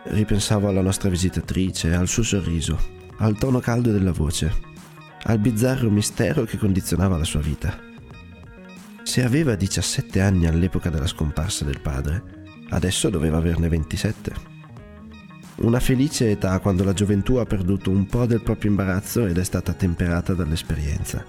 Ripensavo 0.06 0.66
alla 0.66 0.82
nostra 0.82 1.08
visitatrice, 1.08 1.94
al 1.94 2.08
suo 2.08 2.24
sorriso, 2.24 2.76
al 3.18 3.38
tono 3.38 3.60
caldo 3.60 3.92
della 3.92 4.10
voce, 4.10 4.52
al 5.22 5.38
bizzarro 5.38 5.88
mistero 5.88 6.42
che 6.42 6.58
condizionava 6.58 7.16
la 7.16 7.22
sua 7.22 7.40
vita. 7.40 7.78
Se 9.04 9.22
aveva 9.22 9.54
17 9.54 10.20
anni 10.20 10.48
all'epoca 10.48 10.90
della 10.90 11.06
scomparsa 11.06 11.64
del 11.64 11.80
padre, 11.80 12.44
adesso 12.70 13.08
doveva 13.08 13.36
averne 13.36 13.68
27. 13.68 14.53
Una 15.56 15.78
felice 15.78 16.30
età 16.30 16.58
quando 16.58 16.82
la 16.82 16.92
gioventù 16.92 17.36
ha 17.36 17.46
perduto 17.46 17.90
un 17.90 18.06
po' 18.06 18.26
del 18.26 18.42
proprio 18.42 18.70
imbarazzo 18.70 19.26
ed 19.26 19.38
è 19.38 19.44
stata 19.44 19.72
temperata 19.72 20.34
dall'esperienza. 20.34 21.24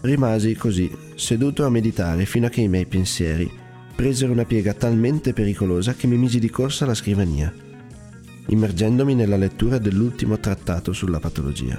Rimasi 0.00 0.56
così, 0.56 0.90
seduto 1.14 1.66
a 1.66 1.70
meditare 1.70 2.24
fino 2.24 2.46
a 2.46 2.48
che 2.48 2.62
i 2.62 2.68
miei 2.68 2.86
pensieri 2.86 3.50
presero 3.94 4.32
una 4.32 4.46
piega 4.46 4.72
talmente 4.72 5.34
pericolosa 5.34 5.92
che 5.92 6.06
mi 6.06 6.16
misi 6.16 6.38
di 6.38 6.48
corsa 6.48 6.84
alla 6.84 6.94
scrivania, 6.94 7.52
immergendomi 8.46 9.14
nella 9.14 9.36
lettura 9.36 9.76
dell'ultimo 9.76 10.40
trattato 10.40 10.94
sulla 10.94 11.20
patologia. 11.20 11.78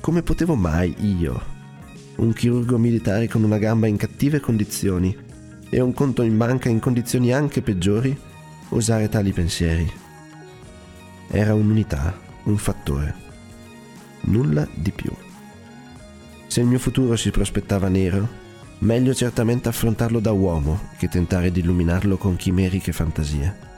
Come 0.00 0.22
potevo 0.22 0.54
mai 0.54 0.94
io, 1.18 1.40
un 2.16 2.32
chirurgo 2.32 2.78
militare 2.78 3.28
con 3.28 3.44
una 3.44 3.58
gamba 3.58 3.86
in 3.86 3.98
cattive 3.98 4.40
condizioni 4.40 5.14
e 5.68 5.80
un 5.80 5.92
conto 5.92 6.22
in 6.22 6.38
banca 6.38 6.70
in 6.70 6.80
condizioni 6.80 7.34
anche 7.34 7.60
peggiori, 7.60 8.18
osare 8.72 9.08
tali 9.08 9.32
pensieri. 9.32 9.90
Era 11.28 11.54
un'unità, 11.54 12.18
un 12.44 12.56
fattore. 12.56 13.14
Nulla 14.22 14.66
di 14.74 14.90
più. 14.90 15.10
Se 16.46 16.60
il 16.60 16.66
mio 16.66 16.78
futuro 16.78 17.16
si 17.16 17.30
prospettava 17.30 17.88
nero, 17.88 18.28
meglio 18.78 19.14
certamente 19.14 19.68
affrontarlo 19.68 20.20
da 20.20 20.32
uomo 20.32 20.90
che 20.98 21.08
tentare 21.08 21.50
di 21.50 21.60
illuminarlo 21.60 22.16
con 22.16 22.36
chimeriche 22.36 22.92
fantasie. 22.92 23.70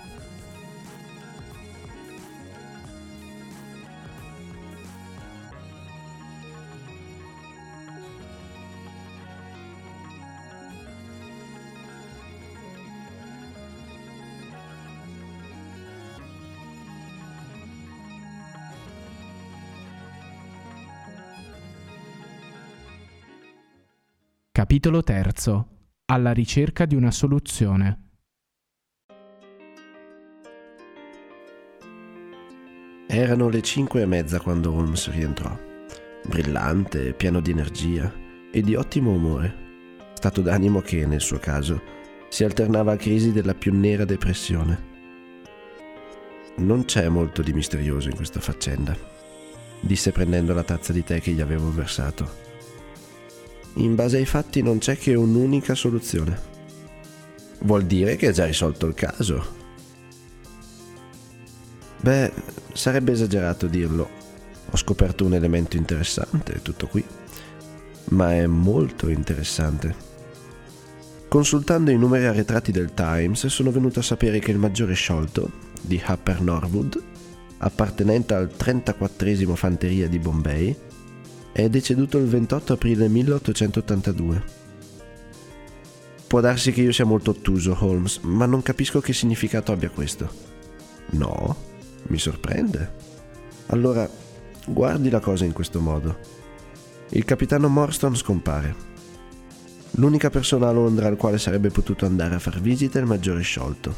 Capitolo 24.74 25.04
terzo. 25.04 25.68
Alla 26.06 26.32
ricerca 26.32 26.84
di 26.84 26.96
una 26.96 27.12
soluzione. 27.12 28.08
Erano 33.06 33.48
le 33.48 33.62
cinque 33.62 34.02
e 34.02 34.06
mezza 34.06 34.40
quando 34.40 34.72
Holmes 34.72 35.08
rientrò, 35.12 35.56
brillante, 36.26 37.12
pieno 37.12 37.38
di 37.38 37.52
energia 37.52 38.12
e 38.50 38.62
di 38.62 38.74
ottimo 38.74 39.12
umore, 39.12 39.54
stato 40.14 40.40
d'animo 40.40 40.80
che, 40.80 41.06
nel 41.06 41.20
suo 41.20 41.38
caso, 41.38 41.80
si 42.28 42.42
alternava 42.42 42.94
a 42.94 42.96
crisi 42.96 43.30
della 43.30 43.54
più 43.54 43.72
nera 43.72 44.04
depressione. 44.04 44.76
Non 46.56 46.84
c'è 46.84 47.08
molto 47.08 47.42
di 47.42 47.52
misterioso 47.52 48.08
in 48.08 48.16
questa 48.16 48.40
faccenda, 48.40 48.96
disse 49.78 50.10
prendendo 50.10 50.52
la 50.52 50.64
tazza 50.64 50.92
di 50.92 51.04
tè 51.04 51.20
che 51.20 51.30
gli 51.30 51.40
avevo 51.40 51.70
versato 51.70 52.53
in 53.74 53.94
base 53.94 54.18
ai 54.18 54.26
fatti 54.26 54.62
non 54.62 54.78
c'è 54.78 54.96
che 54.96 55.14
un'unica 55.14 55.74
soluzione. 55.74 56.52
Vuol 57.60 57.84
dire 57.84 58.16
che 58.16 58.28
è 58.28 58.32
già 58.32 58.44
risolto 58.44 58.86
il 58.86 58.94
caso. 58.94 59.62
Beh, 62.00 62.32
sarebbe 62.72 63.12
esagerato 63.12 63.66
dirlo. 63.66 64.08
Ho 64.70 64.76
scoperto 64.76 65.24
un 65.24 65.34
elemento 65.34 65.76
interessante, 65.76 66.60
tutto 66.62 66.86
qui. 66.86 67.04
Ma 68.10 68.34
è 68.34 68.46
molto 68.46 69.08
interessante. 69.08 70.12
Consultando 71.28 71.90
i 71.90 71.98
numeri 71.98 72.26
arretrati 72.26 72.70
del 72.70 72.92
Times 72.94 73.46
sono 73.46 73.72
venuto 73.72 73.98
a 73.98 74.02
sapere 74.02 74.38
che 74.38 74.50
il 74.50 74.58
maggiore 74.58 74.94
sciolto, 74.94 75.50
di 75.80 76.00
Upper 76.06 76.40
Norwood, 76.40 77.02
appartenente 77.58 78.34
al 78.34 78.54
34 78.54 79.54
Fanteria 79.56 80.06
di 80.06 80.18
Bombay, 80.18 80.76
è 81.54 81.68
deceduto 81.68 82.18
il 82.18 82.26
28 82.26 82.72
aprile 82.72 83.08
1882. 83.08 84.42
Può 86.26 86.40
darsi 86.40 86.72
che 86.72 86.80
io 86.80 86.90
sia 86.90 87.04
molto 87.04 87.30
ottuso, 87.30 87.76
Holmes, 87.78 88.18
ma 88.22 88.44
non 88.44 88.60
capisco 88.60 88.98
che 88.98 89.12
significato 89.12 89.70
abbia 89.70 89.88
questo. 89.88 90.28
No, 91.10 91.56
mi 92.08 92.18
sorprende. 92.18 92.92
Allora, 93.66 94.08
guardi 94.66 95.10
la 95.10 95.20
cosa 95.20 95.44
in 95.44 95.52
questo 95.52 95.78
modo. 95.78 96.18
Il 97.10 97.24
capitano 97.24 97.68
Morstan 97.68 98.16
scompare. 98.16 98.74
L'unica 99.92 100.30
persona 100.30 100.66
a 100.66 100.72
Londra 100.72 101.06
al 101.06 101.16
quale 101.16 101.38
sarebbe 101.38 101.70
potuto 101.70 102.04
andare 102.04 102.34
a 102.34 102.40
far 102.40 102.60
visita 102.60 102.98
è 102.98 103.02
il 103.02 103.06
maggiore 103.06 103.42
sciolto. 103.42 103.94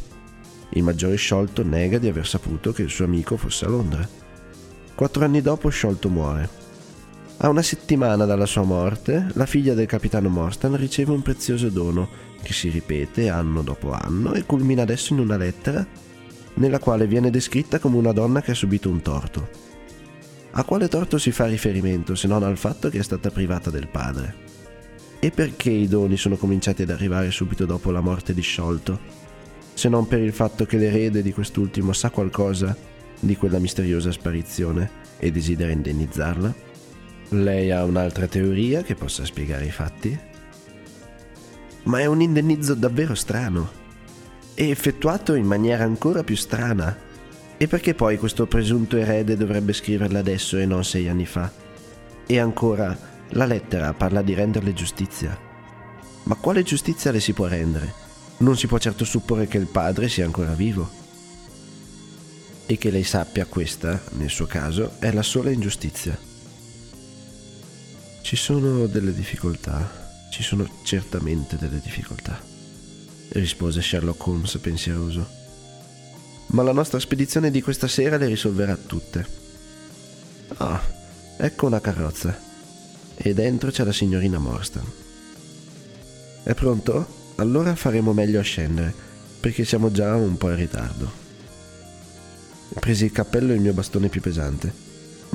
Il 0.71 0.83
maggiore 0.83 1.17
sciolto 1.17 1.65
nega 1.65 1.97
di 1.97 2.09
aver 2.09 2.27
saputo 2.27 2.73
che 2.73 2.83
il 2.83 2.91
suo 2.91 3.07
amico 3.07 3.39
fosse 3.39 3.65
a 3.65 3.71
Londra. 3.71 4.07
Quattro 4.95 5.25
anni 5.25 5.41
dopo 5.41 5.71
Sciolto 5.71 6.11
muore. 6.11 6.65
A 7.39 7.51
una 7.51 7.61
settimana 7.61 8.25
dalla 8.25 8.47
sua 8.47 8.63
morte, 8.63 9.27
la 9.35 9.45
figlia 9.45 9.75
del 9.75 9.87
capitano 9.87 10.31
Morstan 10.31 10.75
riceve 10.75 11.13
un 11.13 11.21
prezioso 11.21 11.69
dono 11.69 12.09
che 12.41 12.55
si 12.55 12.71
ripete 12.71 13.29
anno 13.29 13.61
dopo 13.61 13.93
anno 13.93 14.33
e 14.33 14.45
culmina 14.47 14.83
adesso 14.83 15.13
in 15.13 15.19
una 15.19 15.37
lettera 15.37 15.87
nella 16.55 16.79
quale 16.79 17.07
viene 17.07 17.29
descritta 17.29 17.79
come 17.79 17.99
una 17.99 18.13
donna 18.13 18.41
che 18.41 18.53
ha 18.53 18.55
subito 18.55 18.89
un 18.89 19.03
torto. 19.03 19.49
A 20.53 20.65
quale 20.65 20.89
torto 20.89 21.19
si 21.19 21.31
fa 21.31 21.45
riferimento 21.45 22.15
se 22.15 22.27
non 22.27 22.43
al 22.43 22.57
fatto 22.57 22.89
che 22.89 23.01
è 23.01 23.03
stata 23.03 23.31
privata 23.31 23.69
del 23.69 23.89
padre? 23.89 24.35
E 25.21 25.31
perché 25.31 25.69
i 25.69 25.89
doni 25.89 26.17
sono 26.17 26.37
cominciati 26.37 26.83
ad 26.83 26.91
arrivare 26.91 27.31
subito 27.31 27.67
dopo 27.67 27.91
la 27.91 28.01
morte 28.01 28.33
di 28.33 28.41
Sciolto? 28.41 28.99
Se 29.75 29.91
non 29.91 30.09
per 30.09 30.21
il 30.21 30.33
fatto 30.33 30.65
che 30.65 30.79
l'erede 30.79 31.21
di 31.21 31.35
quest'ultimo 31.35 31.93
sa 31.93 32.09
qualcosa 32.09 32.75
di 33.21 33.37
quella 33.37 33.59
misteriosa 33.59 34.11
sparizione 34.11 34.91
e 35.19 35.31
desidera 35.31 35.71
indennizzarla? 35.71 36.66
Lei 37.31 37.73
ha 37.73 37.85
un'altra 37.85 38.29
teoria 38.29 38.83
che 38.83 38.95
possa 38.95 39.25
spiegare 39.25 39.65
i 39.67 39.71
fatti? 39.71 40.19
Ma 41.85 42.01
è 42.01 42.07
un 42.07 42.21
indennizzo 42.21 42.75
davvero 42.75 43.15
strano 43.15 43.85
e 44.55 44.71
effettuato 44.71 45.35
in 45.35 45.45
maniera 45.45 45.85
ancora 45.85 46.23
più 46.23 46.37
strana. 46.37 47.05
E 47.59 47.67
perché 47.69 47.95
poi 47.95 48.19
questo 48.19 48.47
presunto 48.47 48.97
erede 48.97 49.37
dovrebbe 49.37 49.73
scriverla 49.73 50.19
adesso 50.19 50.57
e 50.57 50.67
non 50.67 50.85
sei 50.85 51.09
anni 51.09 51.27
fa? 51.27 51.51
E 52.27 52.39
ancora, 52.39 52.97
la 53.31 53.45
lettera 53.45 53.93
parla 53.93 54.23
di 54.23 54.35
renderle 54.35 54.73
giustizia. 54.73 55.37
Ma 56.25 56.35
quale 56.37 56.63
giustizia 56.63 57.11
le 57.11 57.21
si 57.21 57.33
può 57.33 57.47
rendere? 57.47 57.93
Non 58.39 58.57
si 58.57 58.67
può 58.67 58.79
certo 58.79 59.05
supporre 59.05 59.47
che 59.47 59.59
il 59.59 59.67
padre 59.67 60.09
sia 60.09 60.25
ancora 60.25 60.53
vivo. 60.53 60.89
E 62.67 62.77
che 62.79 62.91
lei 62.91 63.05
sappia 63.05 63.47
questa, 63.47 64.01
nel 64.13 64.31
suo 64.31 64.47
caso, 64.47 64.93
è 64.99 65.11
la 65.13 65.23
sola 65.23 65.51
ingiustizia. 65.51 66.26
Ci 68.27 68.35
sono 68.35 68.89
delle 68.89 69.15
difficoltà, 69.15 69.89
ci 70.33 70.43
sono 70.43 70.69
certamente 70.83 71.57
delle 71.57 71.79
difficoltà, 71.79 72.37
rispose 73.29 73.81
Sherlock 73.81 74.27
Holmes 74.27 74.59
pensieroso. 74.61 75.25
Ma 76.47 76.65
la 76.65 76.73
nostra 76.73 76.99
spedizione 76.99 77.53
di 77.53 77.63
questa 77.63 77.87
sera 77.87 78.17
le 78.17 78.27
risolverà 78.27 78.75
tutte. 78.75 79.25
Ah, 80.57 80.83
ecco 81.37 81.67
una 81.67 81.81
carrozza 81.81 82.37
e 83.15 83.33
dentro 83.33 83.71
c'è 83.71 83.85
la 83.85 83.93
signorina 83.93 84.39
Morstan. 84.39 84.91
È 86.43 86.53
pronto? 86.53 87.35
Allora 87.37 87.77
faremo 87.77 88.13
meglio 88.13 88.41
a 88.41 88.43
scendere, 88.43 88.93
perché 89.39 89.65
siamo 89.65 89.93
già 89.93 90.17
un 90.17 90.37
po' 90.37 90.51
in 90.51 90.57
ritardo. 90.57 91.13
Presi 92.81 93.05
il 93.05 93.13
cappello 93.13 93.53
e 93.53 93.55
il 93.55 93.61
mio 93.61 93.73
bastone 93.73 94.09
più 94.09 94.21
pesante, 94.21 94.86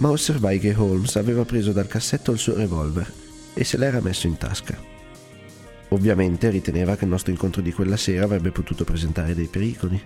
ma 0.01 0.09
osservai 0.09 0.59
che 0.59 0.73
Holmes 0.75 1.15
aveva 1.15 1.45
preso 1.45 1.71
dal 1.71 1.87
cassetto 1.87 2.31
il 2.31 2.39
suo 2.39 2.55
revolver 2.55 3.11
e 3.53 3.63
se 3.63 3.77
l'era 3.77 4.01
messo 4.01 4.25
in 4.25 4.35
tasca. 4.35 4.75
Ovviamente 5.89 6.49
riteneva 6.49 6.95
che 6.95 7.03
il 7.03 7.09
nostro 7.09 7.31
incontro 7.31 7.61
di 7.61 7.71
quella 7.71 7.97
sera 7.97 8.25
avrebbe 8.25 8.51
potuto 8.51 8.83
presentare 8.83 9.35
dei 9.35 9.45
pericoli, 9.45 10.01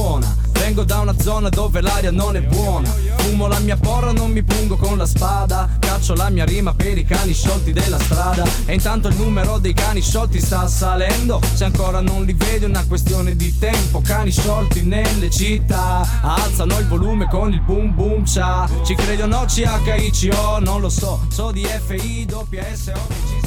suona. 0.00 0.34
Vengo 0.52 0.84
da 0.84 1.00
una 1.00 1.14
zona 1.18 1.48
dove 1.48 1.80
l'aria 1.80 2.10
non 2.10 2.36
è 2.36 2.40
buona. 2.40 2.88
Fumo 3.16 3.46
la 3.48 3.58
mia 3.58 3.76
porra, 3.76 4.12
non 4.12 4.30
mi 4.30 4.42
pungo 4.42 4.76
con 4.76 4.96
la 4.96 5.06
spada. 5.06 5.68
Caccio 5.78 6.14
la 6.14 6.30
mia 6.30 6.44
rima 6.44 6.72
per 6.74 6.96
i 6.96 7.04
cani 7.04 7.32
sciolti 7.32 7.72
della 7.72 7.98
strada. 7.98 8.44
E 8.66 8.74
intanto 8.74 9.08
il 9.08 9.16
numero 9.16 9.58
dei 9.58 9.74
cani 9.74 10.00
sciolti 10.00 10.40
sta 10.40 10.66
salendo. 10.68 11.40
Se 11.54 11.64
ancora 11.64 12.00
non 12.00 12.24
li 12.24 12.32
vedi 12.32 12.64
è 12.64 12.68
una 12.68 12.84
questione 12.86 13.36
di 13.36 13.58
tempo. 13.58 14.00
Cani 14.00 14.30
sciolti 14.30 14.82
nelle 14.82 15.30
città. 15.30 16.06
Alzano 16.22 16.78
il 16.78 16.86
volume 16.86 17.26
con 17.28 17.52
il 17.52 17.60
boom 17.60 17.94
boom 17.94 18.24
cha. 18.24 18.68
Ci 18.84 18.94
credi 18.94 19.22
o 19.22 19.26
no, 19.26 19.44
CHICO? 19.46 20.60
Non 20.60 20.80
lo 20.80 20.88
so. 20.88 21.26
So 21.28 21.50
di 21.52 21.66
FI, 21.66 22.26
WSO 22.30 22.92
che 23.08 23.14
ci 23.28 23.39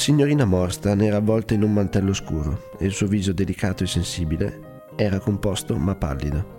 signorina 0.00 0.46
Morstan 0.46 1.02
era 1.02 1.18
avvolta 1.18 1.52
in 1.52 1.62
un 1.62 1.74
mantello 1.74 2.14
scuro 2.14 2.70
e 2.78 2.86
il 2.86 2.92
suo 2.92 3.06
viso 3.06 3.32
delicato 3.32 3.84
e 3.84 3.86
sensibile 3.86 4.82
era 4.96 5.20
composto 5.20 5.76
ma 5.76 5.94
pallido. 5.94 6.58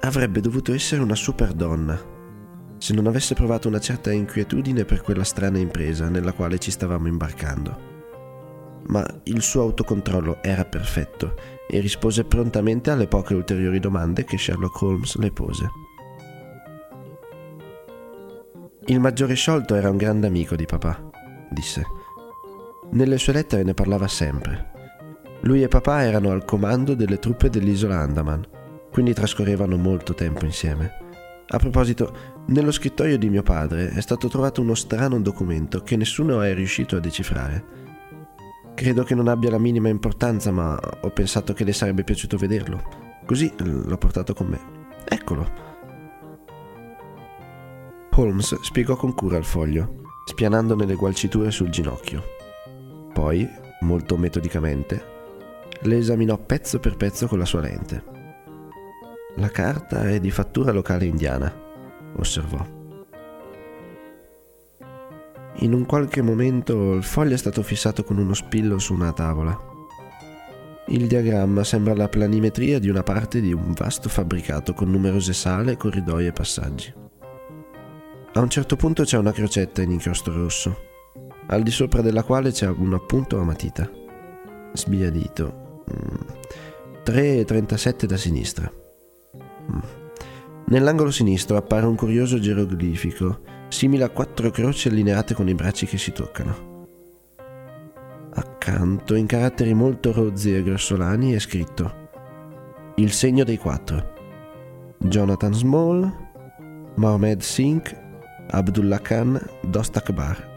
Avrebbe 0.00 0.40
dovuto 0.40 0.72
essere 0.74 1.00
una 1.00 1.14
super 1.14 1.52
donna, 1.54 1.98
se 2.76 2.92
non 2.92 3.06
avesse 3.06 3.34
provato 3.34 3.68
una 3.68 3.80
certa 3.80 4.12
inquietudine 4.12 4.84
per 4.84 5.00
quella 5.00 5.24
strana 5.24 5.58
impresa 5.58 6.08
nella 6.10 6.32
quale 6.32 6.58
ci 6.58 6.70
stavamo 6.70 7.08
imbarcando. 7.08 7.86
Ma 8.88 9.04
il 9.24 9.40
suo 9.40 9.62
autocontrollo 9.62 10.42
era 10.42 10.64
perfetto 10.64 11.34
e 11.68 11.80
rispose 11.80 12.24
prontamente 12.24 12.90
alle 12.90 13.08
poche 13.08 13.34
ulteriori 13.34 13.80
domande 13.80 14.24
che 14.24 14.36
Sherlock 14.36 14.80
Holmes 14.82 15.16
le 15.16 15.32
pose. 15.32 15.87
Il 18.90 19.00
maggiore 19.00 19.34
sciolto 19.34 19.74
era 19.74 19.90
un 19.90 19.98
grande 19.98 20.26
amico 20.26 20.56
di 20.56 20.64
papà, 20.64 21.10
disse. 21.50 21.84
Nelle 22.92 23.18
sue 23.18 23.34
lettere 23.34 23.62
ne 23.62 23.74
parlava 23.74 24.08
sempre. 24.08 24.70
Lui 25.42 25.62
e 25.62 25.68
papà 25.68 26.04
erano 26.04 26.30
al 26.30 26.46
comando 26.46 26.94
delle 26.94 27.18
truppe 27.18 27.50
dell'isola 27.50 27.98
Andaman, 27.98 28.46
quindi 28.90 29.12
trascorrevano 29.12 29.76
molto 29.76 30.14
tempo 30.14 30.46
insieme. 30.46 30.90
A 31.48 31.58
proposito, 31.58 32.42
nello 32.46 32.72
scrittoio 32.72 33.18
di 33.18 33.28
mio 33.28 33.42
padre 33.42 33.90
è 33.90 34.00
stato 34.00 34.26
trovato 34.28 34.62
uno 34.62 34.74
strano 34.74 35.20
documento 35.20 35.82
che 35.82 35.96
nessuno 35.96 36.40
è 36.40 36.54
riuscito 36.54 36.96
a 36.96 37.00
decifrare. 37.00 37.62
Credo 38.72 39.04
che 39.04 39.14
non 39.14 39.28
abbia 39.28 39.50
la 39.50 39.58
minima 39.58 39.90
importanza, 39.90 40.50
ma 40.50 40.80
ho 41.02 41.10
pensato 41.10 41.52
che 41.52 41.64
le 41.64 41.74
sarebbe 41.74 42.04
piaciuto 42.04 42.38
vederlo. 42.38 42.82
Così 43.26 43.52
l'ho 43.58 43.98
portato 43.98 44.32
con 44.32 44.46
me. 44.46 44.60
Eccolo. 45.06 45.67
Holmes 48.20 48.60
spiegò 48.62 48.96
con 48.96 49.14
cura 49.14 49.36
il 49.36 49.44
foglio, 49.44 50.00
spianandone 50.24 50.84
le 50.84 50.96
gualciture 50.96 51.52
sul 51.52 51.68
ginocchio. 51.68 52.24
Poi, 53.12 53.48
molto 53.82 54.16
metodicamente, 54.16 55.04
le 55.82 55.98
esaminò 55.98 56.36
pezzo 56.36 56.80
per 56.80 56.96
pezzo 56.96 57.28
con 57.28 57.38
la 57.38 57.44
sua 57.44 57.60
lente. 57.60 58.02
La 59.36 59.48
carta 59.50 60.08
è 60.08 60.18
di 60.18 60.32
fattura 60.32 60.72
locale 60.72 61.04
indiana, 61.04 61.54
osservò. 62.16 62.66
In 65.60 65.72
un 65.72 65.86
qualche 65.86 66.20
momento 66.20 66.94
il 66.94 67.04
foglio 67.04 67.34
è 67.34 67.38
stato 67.38 67.62
fissato 67.62 68.02
con 68.02 68.18
uno 68.18 68.34
spillo 68.34 68.80
su 68.80 68.94
una 68.94 69.12
tavola. 69.12 69.56
Il 70.88 71.06
diagramma 71.06 71.62
sembra 71.62 71.94
la 71.94 72.08
planimetria 72.08 72.80
di 72.80 72.88
una 72.88 73.04
parte 73.04 73.40
di 73.40 73.52
un 73.52 73.74
vasto 73.74 74.08
fabbricato 74.08 74.74
con 74.74 74.90
numerose 74.90 75.32
sale, 75.32 75.76
corridoi 75.76 76.26
e 76.26 76.32
passaggi. 76.32 77.06
A 78.38 78.40
un 78.40 78.50
certo 78.50 78.76
punto 78.76 79.02
c'è 79.02 79.18
una 79.18 79.32
crocetta 79.32 79.82
in 79.82 79.90
inchiostro 79.90 80.32
rosso, 80.32 80.76
al 81.48 81.64
di 81.64 81.72
sopra 81.72 82.02
della 82.02 82.22
quale 82.22 82.52
c'è 82.52 82.68
un 82.68 82.94
appunto 82.94 83.36
a 83.40 83.42
matita. 83.42 83.90
Sbiadito. 84.74 85.82
3,37 87.04 88.04
da 88.04 88.16
sinistra. 88.16 88.72
Mm. 89.72 89.78
Nell'angolo 90.66 91.10
sinistro 91.10 91.56
appare 91.56 91.86
un 91.86 91.96
curioso 91.96 92.38
geroglifico, 92.38 93.40
simile 93.66 94.04
a 94.04 94.10
quattro 94.10 94.52
croci 94.52 94.86
allineate 94.86 95.34
con 95.34 95.48
i 95.48 95.54
bracci 95.54 95.86
che 95.86 95.98
si 95.98 96.12
toccano. 96.12 96.86
Accanto, 98.34 99.16
in 99.16 99.26
caratteri 99.26 99.74
molto 99.74 100.12
rozzi 100.12 100.54
e 100.54 100.62
grossolani, 100.62 101.32
è 101.32 101.40
scritto 101.40 101.92
Il 102.94 103.10
segno 103.10 103.42
dei 103.42 103.56
quattro. 103.56 104.14
Jonathan 104.98 105.54
Small, 105.54 106.26
Mohamed 106.94 107.40
Singh, 107.40 108.06
Abdullah 108.50 109.00
Khan, 109.00 109.40
Dost 109.62 109.96
Akbar. 109.96 110.56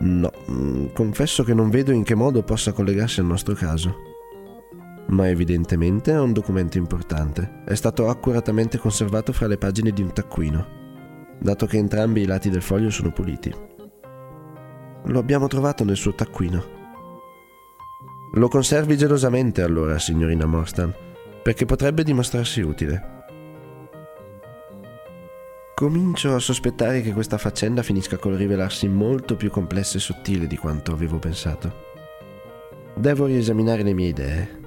No, 0.00 0.30
mm, 0.50 0.86
confesso 0.94 1.42
che 1.42 1.54
non 1.54 1.70
vedo 1.70 1.92
in 1.92 2.04
che 2.04 2.14
modo 2.14 2.42
possa 2.42 2.72
collegarsi 2.72 3.20
al 3.20 3.26
nostro 3.26 3.54
caso 3.54 4.08
ma 5.08 5.28
evidentemente 5.28 6.12
è 6.12 6.18
un 6.18 6.32
documento 6.32 6.78
importante. 6.78 7.62
È 7.64 7.74
stato 7.74 8.08
accuratamente 8.08 8.78
conservato 8.78 9.32
fra 9.32 9.46
le 9.46 9.58
pagine 9.58 9.90
di 9.90 10.02
un 10.02 10.12
taccuino, 10.12 10.66
dato 11.38 11.66
che 11.66 11.78
entrambi 11.78 12.22
i 12.22 12.26
lati 12.26 12.50
del 12.50 12.62
foglio 12.62 12.90
sono 12.90 13.12
puliti. 13.12 13.54
Lo 15.04 15.18
abbiamo 15.18 15.46
trovato 15.46 15.84
nel 15.84 15.96
suo 15.96 16.14
taccuino. 16.14 16.76
Lo 18.34 18.48
conservi 18.48 18.96
gelosamente 18.96 19.62
allora, 19.62 19.98
signorina 19.98 20.44
Morstan, 20.44 20.94
perché 21.42 21.64
potrebbe 21.64 22.02
dimostrarsi 22.02 22.60
utile. 22.60 23.16
Comincio 25.78 26.34
a 26.34 26.40
sospettare 26.40 27.02
che 27.02 27.12
questa 27.12 27.38
faccenda 27.38 27.84
finisca 27.84 28.16
col 28.16 28.34
rivelarsi 28.34 28.88
molto 28.88 29.36
più 29.36 29.48
complessa 29.48 29.96
e 29.96 30.00
sottile 30.00 30.48
di 30.48 30.56
quanto 30.56 30.90
avevo 30.90 31.20
pensato. 31.20 31.72
Devo 32.96 33.26
riesaminare 33.26 33.84
le 33.84 33.94
mie 33.94 34.08
idee 34.08 34.57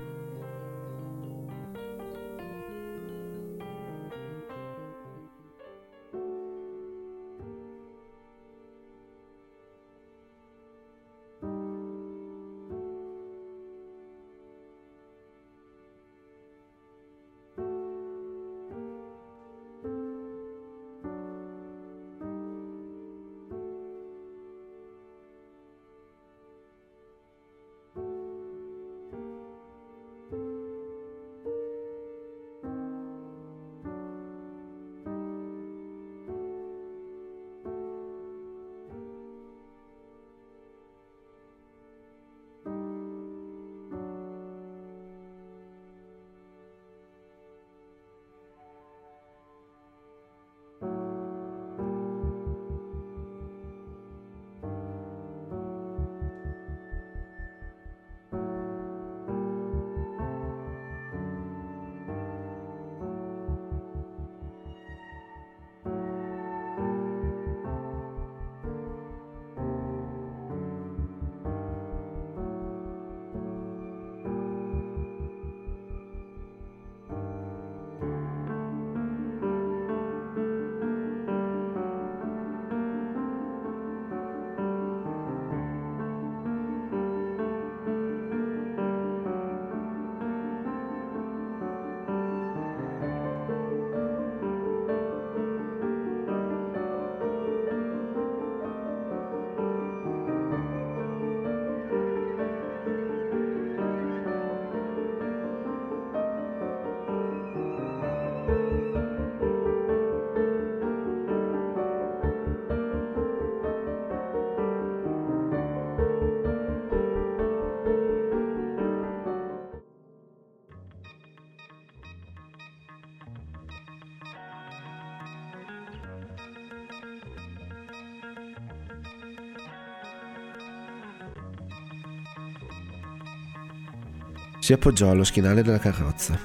Si 134.61 134.73
appoggiò 134.73 135.09
allo 135.09 135.23
schienale 135.23 135.63
della 135.63 135.79
carrozza 135.79 136.39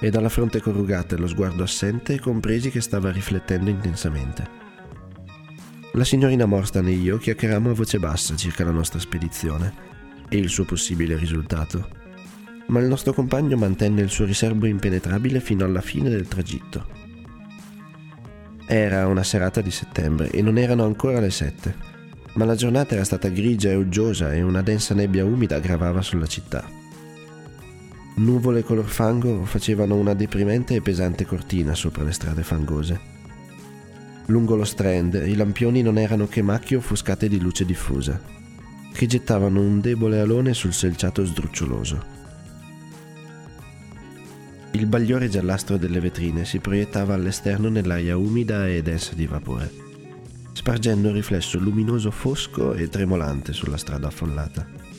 e 0.00 0.08
dalla 0.08 0.30
fronte 0.30 0.62
corrugata 0.62 1.14
e 1.14 1.18
lo 1.18 1.28
sguardo 1.28 1.62
assente 1.62 2.18
compresi 2.18 2.70
che 2.70 2.80
stava 2.80 3.12
riflettendo 3.12 3.68
intensamente. 3.68 4.48
La 5.92 6.02
signorina 6.02 6.46
Morstan 6.46 6.88
e 6.88 6.92
io 6.92 7.18
chiacchierammo 7.18 7.68
a 7.68 7.74
voce 7.74 7.98
bassa 7.98 8.34
circa 8.36 8.64
la 8.64 8.70
nostra 8.70 8.98
spedizione 8.98 9.74
e 10.30 10.38
il 10.38 10.48
suo 10.48 10.64
possibile 10.64 11.14
risultato, 11.18 11.90
ma 12.68 12.80
il 12.80 12.86
nostro 12.86 13.12
compagno 13.12 13.58
mantenne 13.58 14.00
il 14.00 14.08
suo 14.08 14.24
riservo 14.24 14.64
impenetrabile 14.64 15.38
fino 15.40 15.66
alla 15.66 15.82
fine 15.82 16.08
del 16.08 16.26
tragitto. 16.28 16.86
Era 18.66 19.06
una 19.08 19.22
serata 19.22 19.60
di 19.60 19.70
settembre 19.70 20.30
e 20.30 20.40
non 20.40 20.56
erano 20.56 20.84
ancora 20.86 21.20
le 21.20 21.30
sette, 21.30 21.76
ma 22.32 22.46
la 22.46 22.54
giornata 22.54 22.94
era 22.94 23.04
stata 23.04 23.28
grigia 23.28 23.68
e 23.68 23.74
uggiosa 23.74 24.32
e 24.32 24.40
una 24.40 24.62
densa 24.62 24.94
nebbia 24.94 25.26
umida 25.26 25.58
gravava 25.58 26.00
sulla 26.00 26.26
città. 26.26 26.80
Nuvole 28.14 28.62
color 28.62 28.84
fango 28.84 29.44
facevano 29.46 29.96
una 29.96 30.12
deprimente 30.12 30.74
e 30.74 30.82
pesante 30.82 31.24
cortina 31.24 31.74
sopra 31.74 32.04
le 32.04 32.12
strade 32.12 32.42
fangose. 32.42 33.00
Lungo 34.26 34.54
lo 34.54 34.64
strand 34.64 35.14
i 35.14 35.34
lampioni 35.34 35.80
non 35.80 35.96
erano 35.96 36.28
che 36.28 36.42
macchie 36.42 36.76
offuscate 36.76 37.26
di 37.26 37.40
luce 37.40 37.64
diffusa, 37.64 38.20
che 38.92 39.06
gettavano 39.06 39.60
un 39.60 39.80
debole 39.80 40.20
alone 40.20 40.52
sul 40.52 40.74
selciato 40.74 41.24
sdruccioloso. 41.24 42.20
Il 44.72 44.86
bagliore 44.86 45.28
giallastro 45.28 45.78
delle 45.78 46.00
vetrine 46.00 46.44
si 46.44 46.58
proiettava 46.58 47.14
all'esterno 47.14 47.70
nell'aria 47.70 48.16
umida 48.16 48.68
e 48.68 48.82
densa 48.82 49.14
di 49.14 49.26
vapore, 49.26 49.70
spargendo 50.52 51.08
un 51.08 51.14
riflesso 51.14 51.58
luminoso 51.58 52.10
fosco 52.10 52.74
e 52.74 52.88
tremolante 52.88 53.54
sulla 53.54 53.78
strada 53.78 54.08
affollata. 54.08 54.91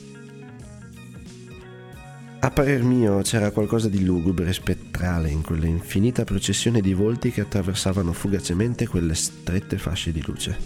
A 2.43 2.51
parer 2.51 2.83
mio 2.83 3.21
c'era 3.21 3.51
qualcosa 3.51 3.87
di 3.87 4.03
lugubre 4.03 4.49
e 4.49 4.53
spettrale 4.53 5.29
in 5.29 5.41
quella 5.41 5.65
infinita 5.65 6.25
processione 6.25 6.81
di 6.81 6.93
volti 6.93 7.31
che 7.31 7.39
attraversavano 7.39 8.11
fugacemente 8.11 8.85
quelle 8.85 9.15
strette 9.15 9.77
fasce 9.77 10.11
di 10.11 10.21
luce. 10.25 10.57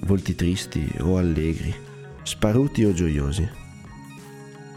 Volti 0.00 0.34
tristi 0.34 0.86
o 1.00 1.16
allegri, 1.16 1.74
sparuti 2.22 2.84
o 2.84 2.92
gioiosi. 2.92 3.48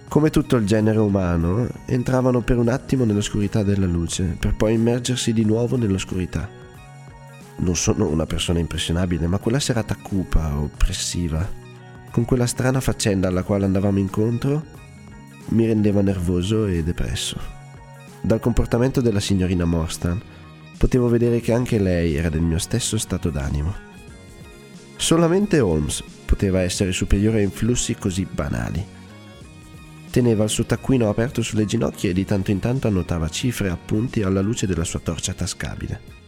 Come 0.08 0.30
tutto 0.30 0.56
il 0.56 0.66
genere 0.66 0.98
umano, 1.00 1.68
entravano 1.88 2.40
per 2.40 2.58
un 2.58 2.70
attimo 2.70 3.04
nell'oscurità 3.04 3.62
della 3.62 3.86
luce, 3.86 4.38
per 4.40 4.56
poi 4.56 4.76
immergersi 4.76 5.34
di 5.34 5.44
nuovo 5.44 5.76
nell'oscurità, 5.76 6.48
Non 7.58 7.76
sono 7.76 8.08
una 8.08 8.26
persona 8.26 8.60
impressionabile, 8.60 9.28
ma 9.28 9.40
quella 9.40 9.60
serata 9.60 9.98
cupa, 10.02 10.58
oppressiva, 10.58 11.46
con 12.12 12.24
quella 12.24 12.48
strana 12.48 12.80
faccenda 12.80 13.28
alla 13.28 13.44
quale 13.44 13.66
andavamo 13.66 14.00
incontro, 14.00 14.80
mi 15.50 15.66
rendeva 15.66 16.02
nervoso 16.02 16.66
e 16.66 16.84
depresso. 16.84 17.40
Dal 18.22 18.40
comportamento 18.40 19.02
della 19.02 19.20
signorina 19.20 19.66
Morstan 19.66 20.22
potevo 20.78 21.08
vedere 21.10 21.40
che 21.42 21.54
anche 21.54 21.80
lei 21.80 22.16
era 22.16 22.30
del 22.30 22.42
mio 22.42 22.60
stesso 22.60 22.98
stato 22.98 23.30
d'animo. 23.30 23.90
Solamente 24.96 25.60
Holmes 25.60 26.04
poteva 26.26 26.62
essere 26.62 26.92
superiore 26.92 27.40
a 27.40 27.44
influssi 27.44 27.96
così 27.96 28.28
banali. 28.30 28.84
Teneva 30.12 30.44
il 30.44 30.50
suo 30.50 30.66
taccuino 30.66 31.10
aperto 31.10 31.42
sulle 31.42 31.66
ginocchia 31.66 32.10
e 32.10 32.14
di 32.14 32.26
tanto 32.26 32.52
in 32.52 32.60
tanto 32.60 32.88
annotava 32.88 33.30
cifre 33.30 33.68
e 33.68 33.72
appunti 33.72 34.22
alla 34.22 34.42
luce 34.42 34.68
della 34.68 34.84
sua 34.84 35.00
torcia 35.00 35.34
tascabile. 35.34 36.21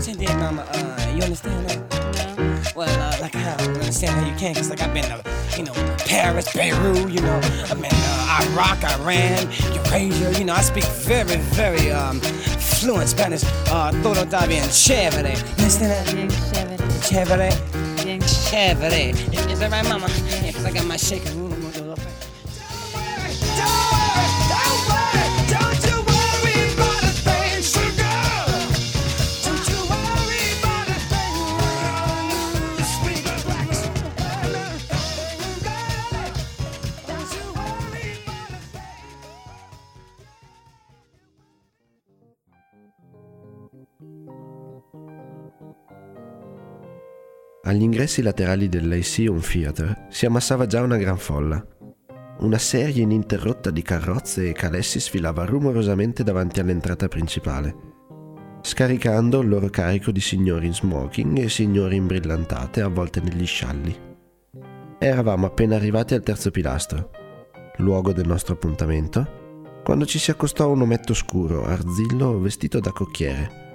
Senti, 0.00 0.26
mama, 0.34 0.66
uh, 0.72 1.12
you 1.14 1.22
understand 1.22 1.68
that? 1.68 1.78
No. 2.16 2.62
Well, 2.74 2.88
uh, 3.00 3.16
like 3.20 3.36
I 3.36 3.56
don't 3.56 3.74
understand 3.76 4.18
how 4.18 4.26
you 4.28 4.34
can, 4.36 4.56
cause 4.56 4.68
like 4.68 4.80
I've 4.80 4.92
been 4.92 5.04
to, 5.04 5.22
you 5.56 5.62
know, 5.62 5.72
Paris, 5.98 6.52
Beirut, 6.52 7.08
you 7.08 7.20
know, 7.20 7.40
I've 7.70 7.80
been 7.80 7.92
uh, 7.92 8.40
Iraq, 8.50 8.82
Iran, 8.82 9.48
Eurasia, 9.72 10.36
you 10.40 10.44
know, 10.44 10.54
I 10.54 10.62
speak 10.62 10.82
very, 10.84 11.36
very 11.54 11.92
um, 11.92 12.18
fluent 12.20 13.08
Spanish. 13.08 13.44
Uh, 13.70 13.92
todo 14.02 14.24
está 14.24 14.48
bien 14.48 14.64
chévere. 14.70 15.36
You 15.36 15.62
understand 15.62 15.92
that? 15.92 16.12
Bien 16.12 16.28
chévere. 16.28 16.78
Chévere. 17.06 18.04
Bien 18.04 18.20
Chévere. 18.20 19.12
Is 19.52 19.60
that 19.60 19.70
right, 19.70 19.88
mama? 19.88 20.08
Yeah, 20.42 20.50
cause 20.50 20.64
I 20.64 20.72
got 20.72 20.84
my 20.86 20.96
shaker. 20.96 21.41
Agli 47.72 47.84
ingressi 47.84 48.20
laterali 48.20 48.68
dell'Lyceum 48.68 49.40
Theatre 49.40 50.06
si 50.10 50.26
ammassava 50.26 50.66
già 50.66 50.82
una 50.82 50.98
gran 50.98 51.16
folla. 51.16 51.66
Una 52.40 52.58
serie 52.58 53.02
ininterrotta 53.02 53.70
di 53.70 53.80
carrozze 53.80 54.46
e 54.46 54.52
calessi 54.52 55.00
sfilava 55.00 55.46
rumorosamente 55.46 56.22
davanti 56.22 56.60
all'entrata 56.60 57.08
principale, 57.08 57.74
scaricando 58.60 59.40
il 59.40 59.48
loro 59.48 59.70
carico 59.70 60.10
di 60.10 60.20
signori 60.20 60.66
in 60.66 60.74
smoking 60.74 61.38
e 61.38 61.48
signori 61.48 61.96
in 61.96 62.06
brillantate 62.06 62.82
avvolte 62.82 63.22
negli 63.22 63.46
scialli. 63.46 63.98
Eravamo 64.98 65.46
appena 65.46 65.74
arrivati 65.74 66.12
al 66.12 66.22
terzo 66.22 66.50
pilastro, 66.50 67.08
luogo 67.78 68.12
del 68.12 68.26
nostro 68.26 68.52
appuntamento, 68.52 69.80
quando 69.82 70.04
ci 70.04 70.18
si 70.18 70.30
accostò 70.30 70.70
un 70.70 70.82
ometto 70.82 71.14
scuro, 71.14 71.64
arzillo, 71.64 72.38
vestito 72.38 72.80
da 72.80 72.90
cocchiere. 72.90 73.71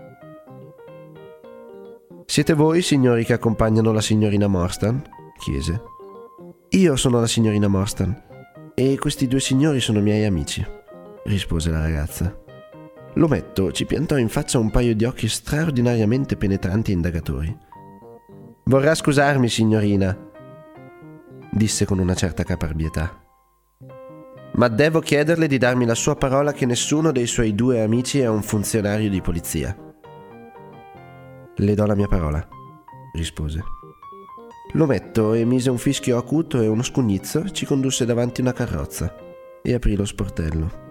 Siete 2.37 2.53
voi, 2.53 2.83
signori, 2.83 3.25
che 3.25 3.33
accompagnano 3.33 3.91
la 3.91 3.99
signorina 3.99 4.45
Morstan? 4.45 5.01
chiese. 5.39 5.81
Io 6.69 6.95
sono 6.95 7.19
la 7.19 7.25
signorina 7.25 7.67
Morstan 7.67 8.15
e 8.75 8.95
questi 8.99 9.27
due 9.27 9.39
signori 9.39 9.79
sono 9.79 10.01
miei 10.01 10.23
amici, 10.23 10.63
rispose 11.23 11.71
la 11.71 11.81
ragazza. 11.81 12.37
L'ometto 13.15 13.71
ci 13.71 13.85
piantò 13.85 14.17
in 14.17 14.29
faccia 14.29 14.59
un 14.59 14.69
paio 14.69 14.93
di 14.93 15.03
occhi 15.03 15.27
straordinariamente 15.27 16.37
penetranti 16.37 16.91
e 16.91 16.93
indagatori. 16.93 17.57
Vorrà 18.65 18.93
scusarmi, 18.93 19.49
signorina, 19.49 20.15
disse 21.49 21.85
con 21.85 21.97
una 21.97 22.13
certa 22.13 22.43
caparbietà. 22.43 23.19
Ma 24.53 24.67
devo 24.67 24.99
chiederle 24.99 25.47
di 25.47 25.57
darmi 25.57 25.87
la 25.87 25.95
sua 25.95 26.15
parola 26.15 26.53
che 26.53 26.67
nessuno 26.67 27.11
dei 27.11 27.25
suoi 27.25 27.55
due 27.55 27.81
amici 27.81 28.19
è 28.19 28.27
un 28.27 28.43
funzionario 28.43 29.09
di 29.09 29.21
polizia. 29.21 29.75
Le 31.59 31.73
do 31.73 31.85
la 31.87 31.95
mia 31.95 32.07
parola, 32.07 32.47
rispose. 33.13 33.63
L'ometto 34.73 35.33
emise 35.33 35.71
un 35.71 35.79
fischio 35.79 36.15
acuto 36.17 36.61
e 36.61 36.67
uno 36.67 36.83
scugnizzo 36.83 37.49
ci 37.49 37.65
condusse 37.65 38.05
davanti 38.05 38.41
una 38.41 38.53
carrozza 38.53 39.15
e 39.63 39.73
aprì 39.73 39.95
lo 39.95 40.05
sportello. 40.05 40.85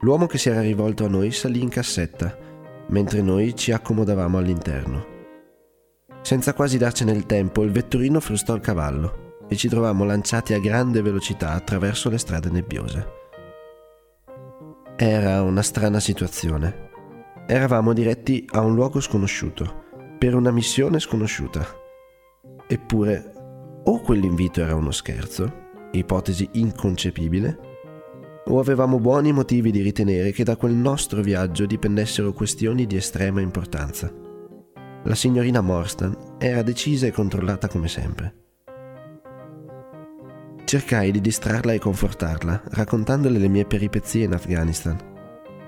L'uomo 0.00 0.26
che 0.26 0.36
si 0.36 0.48
era 0.48 0.62
rivolto 0.62 1.04
a 1.04 1.08
noi 1.08 1.30
salì 1.30 1.62
in 1.62 1.68
cassetta, 1.68 2.36
mentre 2.88 3.22
noi 3.22 3.54
ci 3.54 3.70
accomodavamo 3.70 4.36
all'interno. 4.36 5.06
Senza 6.22 6.52
quasi 6.52 6.76
darcene 6.76 7.12
il 7.12 7.26
tempo, 7.26 7.62
il 7.62 7.70
vetturino 7.70 8.18
frustò 8.18 8.54
il 8.56 8.60
cavallo 8.60 9.44
e 9.48 9.54
ci 9.54 9.68
trovammo 9.68 10.04
lanciati 10.04 10.54
a 10.54 10.58
grande 10.58 11.02
velocità 11.02 11.52
attraverso 11.52 12.10
le 12.10 12.18
strade 12.18 12.50
nebbiose. 12.50 13.18
Era 14.96 15.42
una 15.42 15.62
strana 15.62 16.00
situazione. 16.00 16.89
Eravamo 17.52 17.92
diretti 17.92 18.46
a 18.52 18.60
un 18.60 18.76
luogo 18.76 19.00
sconosciuto, 19.00 19.82
per 20.20 20.36
una 20.36 20.52
missione 20.52 21.00
sconosciuta. 21.00 21.66
Eppure, 22.68 23.32
o 23.82 24.00
quell'invito 24.02 24.60
era 24.60 24.76
uno 24.76 24.92
scherzo, 24.92 25.52
ipotesi 25.90 26.48
inconcepibile, 26.52 27.58
o 28.44 28.60
avevamo 28.60 29.00
buoni 29.00 29.32
motivi 29.32 29.72
di 29.72 29.82
ritenere 29.82 30.30
che 30.30 30.44
da 30.44 30.54
quel 30.54 30.74
nostro 30.74 31.22
viaggio 31.22 31.66
dipendessero 31.66 32.32
questioni 32.32 32.86
di 32.86 32.94
estrema 32.94 33.40
importanza. 33.40 34.14
La 35.02 35.14
signorina 35.16 35.60
Morstan 35.60 36.36
era 36.38 36.62
decisa 36.62 37.08
e 37.08 37.10
controllata 37.10 37.66
come 37.66 37.88
sempre. 37.88 38.34
Cercai 40.64 41.10
di 41.10 41.20
distrarla 41.20 41.72
e 41.72 41.80
confortarla, 41.80 42.62
raccontandole 42.66 43.40
le 43.40 43.48
mie 43.48 43.64
peripezie 43.64 44.22
in 44.22 44.34
Afghanistan, 44.34 45.09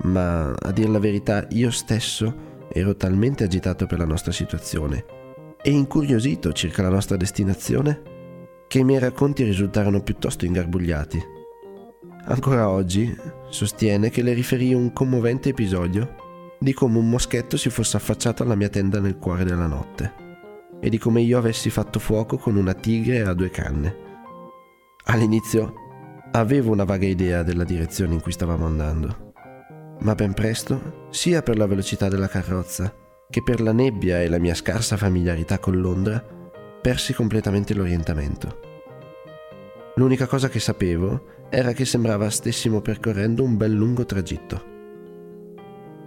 ma 0.02 0.50
a 0.50 0.72
dir 0.72 0.88
la 0.88 0.98
verità 0.98 1.46
io 1.50 1.70
stesso 1.70 2.50
ero 2.72 2.96
talmente 2.96 3.44
agitato 3.44 3.86
per 3.86 3.98
la 3.98 4.04
nostra 4.04 4.32
situazione 4.32 5.04
e 5.62 5.70
incuriosito 5.70 6.52
circa 6.52 6.82
la 6.82 6.88
nostra 6.88 7.16
destinazione 7.16 8.02
che 8.66 8.78
i 8.78 8.84
miei 8.84 8.98
racconti 8.98 9.44
risultarono 9.44 10.02
piuttosto 10.02 10.44
ingarbugliati. 10.44 11.22
Ancora 12.24 12.68
oggi 12.68 13.14
sostiene 13.48 14.10
che 14.10 14.22
le 14.22 14.32
riferì 14.32 14.72
un 14.72 14.92
commovente 14.92 15.50
episodio 15.50 16.16
di 16.58 16.72
come 16.72 16.98
un 16.98 17.08
moschetto 17.08 17.56
si 17.56 17.68
fosse 17.68 17.96
affacciato 17.96 18.42
alla 18.42 18.54
mia 18.54 18.68
tenda 18.68 19.00
nel 19.00 19.18
cuore 19.18 19.44
della 19.44 19.66
notte 19.66 20.20
e 20.80 20.88
di 20.88 20.98
come 20.98 21.20
io 21.20 21.38
avessi 21.38 21.70
fatto 21.70 21.98
fuoco 21.98 22.38
con 22.38 22.56
una 22.56 22.74
tigre 22.74 23.22
a 23.22 23.34
due 23.34 23.50
canne. 23.50 23.96
All'inizio 25.04 25.74
avevo 26.32 26.72
una 26.72 26.84
vaga 26.84 27.06
idea 27.06 27.42
della 27.42 27.64
direzione 27.64 28.14
in 28.14 28.20
cui 28.20 28.32
stavamo 28.32 28.64
andando, 28.64 29.31
ma 30.02 30.14
ben 30.14 30.34
presto, 30.34 31.06
sia 31.10 31.42
per 31.42 31.56
la 31.56 31.66
velocità 31.66 32.08
della 32.08 32.28
carrozza 32.28 32.94
che 33.32 33.42
per 33.42 33.62
la 33.62 33.72
nebbia 33.72 34.20
e 34.20 34.28
la 34.28 34.38
mia 34.38 34.54
scarsa 34.54 34.98
familiarità 34.98 35.58
con 35.58 35.80
Londra, 35.80 36.22
persi 36.82 37.14
completamente 37.14 37.72
l'orientamento. 37.72 38.60
L'unica 39.94 40.26
cosa 40.26 40.50
che 40.50 40.60
sapevo 40.60 41.46
era 41.48 41.72
che 41.72 41.86
sembrava 41.86 42.28
stessimo 42.28 42.82
percorrendo 42.82 43.42
un 43.42 43.56
bel 43.56 43.72
lungo 43.72 44.04
tragitto. 44.04 44.70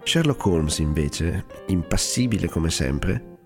Sherlock 0.03 0.45
Holmes, 0.45 0.77
invece, 0.77 1.45
impassibile 1.67 2.47
come 2.47 2.69
sempre, 2.69 3.37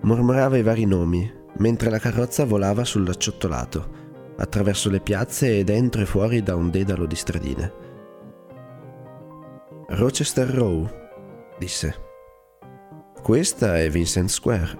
mormorava 0.00 0.56
i 0.56 0.62
vari 0.62 0.84
nomi 0.84 1.32
mentre 1.58 1.90
la 1.90 2.00
carrozza 2.00 2.44
volava 2.44 2.84
sull'acciottolato, 2.84 4.00
attraverso 4.36 4.90
le 4.90 4.98
piazze 4.98 5.60
e 5.60 5.62
dentro 5.62 6.02
e 6.02 6.06
fuori 6.06 6.42
da 6.42 6.56
un 6.56 6.70
dedalo 6.70 7.06
di 7.06 7.14
stradine. 7.14 7.81
Rochester 9.94 10.48
Row, 10.48 10.88
disse. 11.58 11.94
Questa 13.22 13.78
è 13.78 13.90
Vincent 13.90 14.30
Square. 14.30 14.78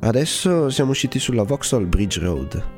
Adesso 0.00 0.70
siamo 0.70 0.92
usciti 0.92 1.18
sulla 1.18 1.42
Vauxhall 1.42 1.86
Bridge 1.86 2.18
Road. 2.18 2.70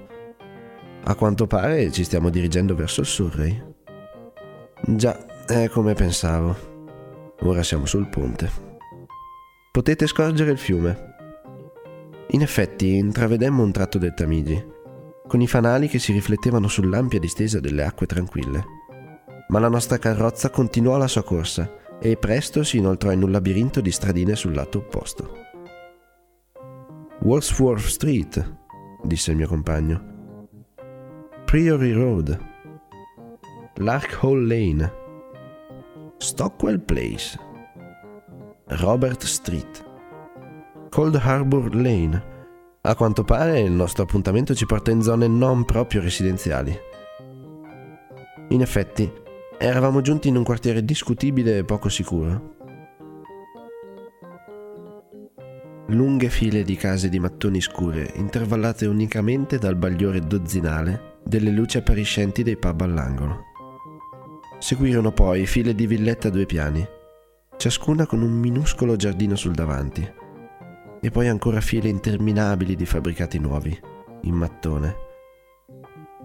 A 1.04 1.14
quanto 1.14 1.46
pare 1.46 1.92
ci 1.92 2.02
stiamo 2.02 2.28
dirigendo 2.28 2.74
verso 2.74 3.02
il 3.02 3.06
Surrey. 3.06 3.62
Già, 4.84 5.44
è 5.46 5.68
come 5.68 5.94
pensavo. 5.94 6.56
Ora 7.42 7.62
siamo 7.62 7.86
sul 7.86 8.08
ponte. 8.08 8.50
Potete 9.70 10.08
scorgere 10.08 10.50
il 10.50 10.58
fiume. 10.58 11.14
In 12.30 12.42
effetti 12.42 12.96
intravedemmo 12.96 13.62
un 13.62 13.70
tratto 13.70 13.98
del 13.98 14.14
Tamigi, 14.14 14.60
con 15.28 15.40
i 15.40 15.46
fanali 15.46 15.86
che 15.86 16.00
si 16.00 16.10
riflettevano 16.10 16.66
sull'ampia 16.66 17.20
distesa 17.20 17.60
delle 17.60 17.84
acque 17.84 18.06
tranquille. 18.06 18.73
Ma 19.48 19.58
la 19.58 19.68
nostra 19.68 19.98
carrozza 19.98 20.50
continuò 20.50 20.96
la 20.96 21.08
sua 21.08 21.22
corsa 21.22 21.70
e 22.00 22.16
presto 22.16 22.62
si 22.64 22.78
inoltrò 22.78 23.12
in 23.12 23.22
un 23.22 23.30
labirinto 23.30 23.80
di 23.80 23.90
stradine 23.90 24.34
sul 24.34 24.54
lato 24.54 24.78
opposto. 24.78 25.42
Walsworth 27.20 27.86
Street, 27.86 28.56
disse 29.02 29.30
il 29.30 29.36
mio 29.36 29.46
compagno. 29.46 30.12
Priory 31.44 31.92
Road. 31.92 32.38
Lark 33.76 34.18
Hall 34.22 34.46
Lane. 34.46 34.92
Stockwell 36.18 36.80
Place. 36.80 37.38
Robert 38.66 39.22
Street. 39.24 39.84
Cold 40.90 41.14
Harbor 41.14 41.74
Lane. 41.74 42.32
A 42.82 42.94
quanto 42.94 43.24
pare 43.24 43.60
il 43.60 43.72
nostro 43.72 44.02
appuntamento 44.02 44.54
ci 44.54 44.66
porta 44.66 44.90
in 44.90 45.00
zone 45.00 45.26
non 45.26 45.64
proprio 45.64 46.02
residenziali. 46.02 46.76
In 48.50 48.60
effetti, 48.60 49.10
eravamo 49.58 50.00
giunti 50.00 50.28
in 50.28 50.36
un 50.36 50.44
quartiere 50.44 50.84
discutibile 50.84 51.58
e 51.58 51.64
poco 51.64 51.88
sicuro. 51.88 52.52
Lunghe 55.88 56.30
file 56.30 56.62
di 56.62 56.76
case 56.76 57.08
di 57.08 57.18
mattoni 57.18 57.60
scure, 57.60 58.12
intervallate 58.14 58.86
unicamente 58.86 59.58
dal 59.58 59.76
bagliore 59.76 60.20
dozzinale 60.20 61.18
delle 61.24 61.50
luci 61.50 61.76
appariscenti 61.76 62.42
dei 62.42 62.56
pub 62.56 62.80
all'angolo. 62.80 63.42
Seguirono 64.58 65.12
poi 65.12 65.46
file 65.46 65.74
di 65.74 65.86
villette 65.86 66.28
a 66.28 66.30
due 66.30 66.46
piani, 66.46 66.86
ciascuna 67.56 68.06
con 68.06 68.22
un 68.22 68.32
minuscolo 68.32 68.96
giardino 68.96 69.36
sul 69.36 69.52
davanti, 69.52 70.10
e 71.00 71.10
poi 71.10 71.28
ancora 71.28 71.60
file 71.60 71.88
interminabili 71.88 72.74
di 72.74 72.86
fabbricati 72.86 73.38
nuovi, 73.38 73.78
in 74.22 74.34
mattone, 74.34 75.03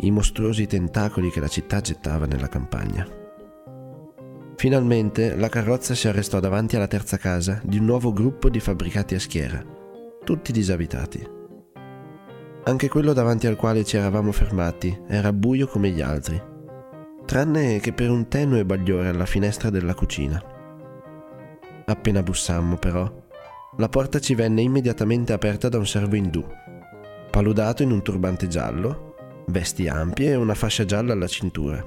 i 0.02 0.12
mostruosi 0.12 0.68
tentacoli 0.68 1.30
che 1.30 1.40
la 1.40 1.48
città 1.48 1.82
gettava 1.82 2.26
nella 2.26 2.48
campagna. 2.48 3.08
Finalmente 4.56 5.36
la 5.36 5.48
carrozza 5.48 5.96
si 5.96 6.08
arrestò 6.08 6.40
davanti 6.40 6.76
alla 6.76 6.88
terza 6.88 7.18
casa 7.18 7.62
di 7.64 7.78
un 7.78 7.86
nuovo 7.86 8.12
gruppo 8.12 8.50
di 8.50 8.60
fabbricati 8.60 9.16
a 9.16 9.20
schiera, 9.20 9.64
tutti 10.24 10.52
disabitati. 10.52 11.38
Anche 12.66 12.90
quello 12.90 13.14
davanti 13.14 13.48
al 13.48 13.56
quale 13.56 13.86
ci 13.86 13.98
eravamo 13.98 14.32
fermati 14.32 14.96
era 15.08 15.32
buio 15.32 15.66
come 15.66 15.90
gli 15.90 16.02
altri, 16.02 16.42
tranne 17.26 17.80
che 17.80 17.94
per 17.94 18.10
un 18.10 18.28
tenue 18.28 18.66
bagliore 18.66 19.08
alla 19.08 19.26
finestra 19.26 19.70
della 19.70 19.94
cucina. 19.94 20.44
Appena 21.86 22.22
bussammo, 22.22 22.76
però, 22.76 23.10
la 23.78 23.88
porta 23.88 24.20
ci 24.20 24.36
venne 24.36 24.62
immediatamente 24.62 25.32
aperta 25.32 25.70
da 25.70 25.78
un 25.78 25.88
servo 25.88 26.16
indù, 26.16 26.46
paludato 27.32 27.82
in 27.82 27.92
un 27.92 28.02
turbante 28.02 28.48
giallo, 28.48 29.09
vesti 29.52 29.88
ampie 29.88 30.32
e 30.32 30.36
una 30.36 30.56
fascia 30.56 30.86
gialla 30.86 31.14
alla 31.14 31.28
cintura. 31.28 31.84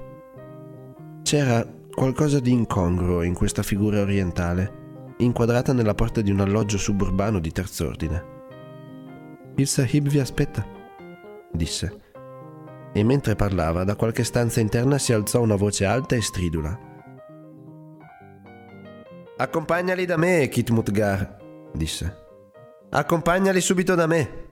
C'era 1.23 1.67
Qualcosa 1.95 2.41
di 2.41 2.53
incongruo 2.53 3.21
in 3.21 3.35
questa 3.35 3.63
figura 3.63 4.01
orientale, 4.01 5.15
inquadrata 5.19 5.75
nella 5.75 5.93
porta 5.93 6.23
di 6.23 6.31
un 6.31 6.41
alloggio 6.41 6.79
suburbano 6.79 7.39
di 7.39 7.53
terz'ordine. 7.53 8.25
Il 9.57 9.67
sahib 9.67 10.09
vi 10.09 10.19
aspetta, 10.19 10.67
disse. 11.53 12.01
E 12.95 13.05
mentre 13.05 13.37
parlava, 13.37 13.85
da 13.85 13.95
qualche 13.95 14.25
stanza 14.25 14.61
interna 14.61 14.97
si 14.97 15.13
alzò 15.13 15.43
una 15.43 15.55
voce 15.55 15.85
alta 15.85 16.17
e 16.17 16.23
stridula. 16.23 16.79
Accompagnali 19.37 20.07
da 20.07 20.17
me, 20.17 20.49
Kit 20.49 20.71
Mutgar, 20.71 21.37
disse. 21.75 22.17
Accompagnali 22.89 23.61
subito 23.61 23.95
da 23.95 24.07
me. 24.07 24.52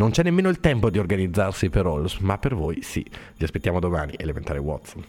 Non 0.00 0.12
c'è 0.12 0.22
nemmeno 0.22 0.48
il 0.48 0.60
tempo 0.60 0.88
di 0.88 0.98
organizzarsi 0.98 1.68
per 1.68 1.84
Halls, 1.84 2.20
ma 2.20 2.38
per 2.38 2.54
voi 2.54 2.80
sì. 2.80 3.04
Vi 3.36 3.44
aspettiamo 3.44 3.80
domani, 3.80 4.14
elementare 4.16 4.58
Watson. 4.58 5.04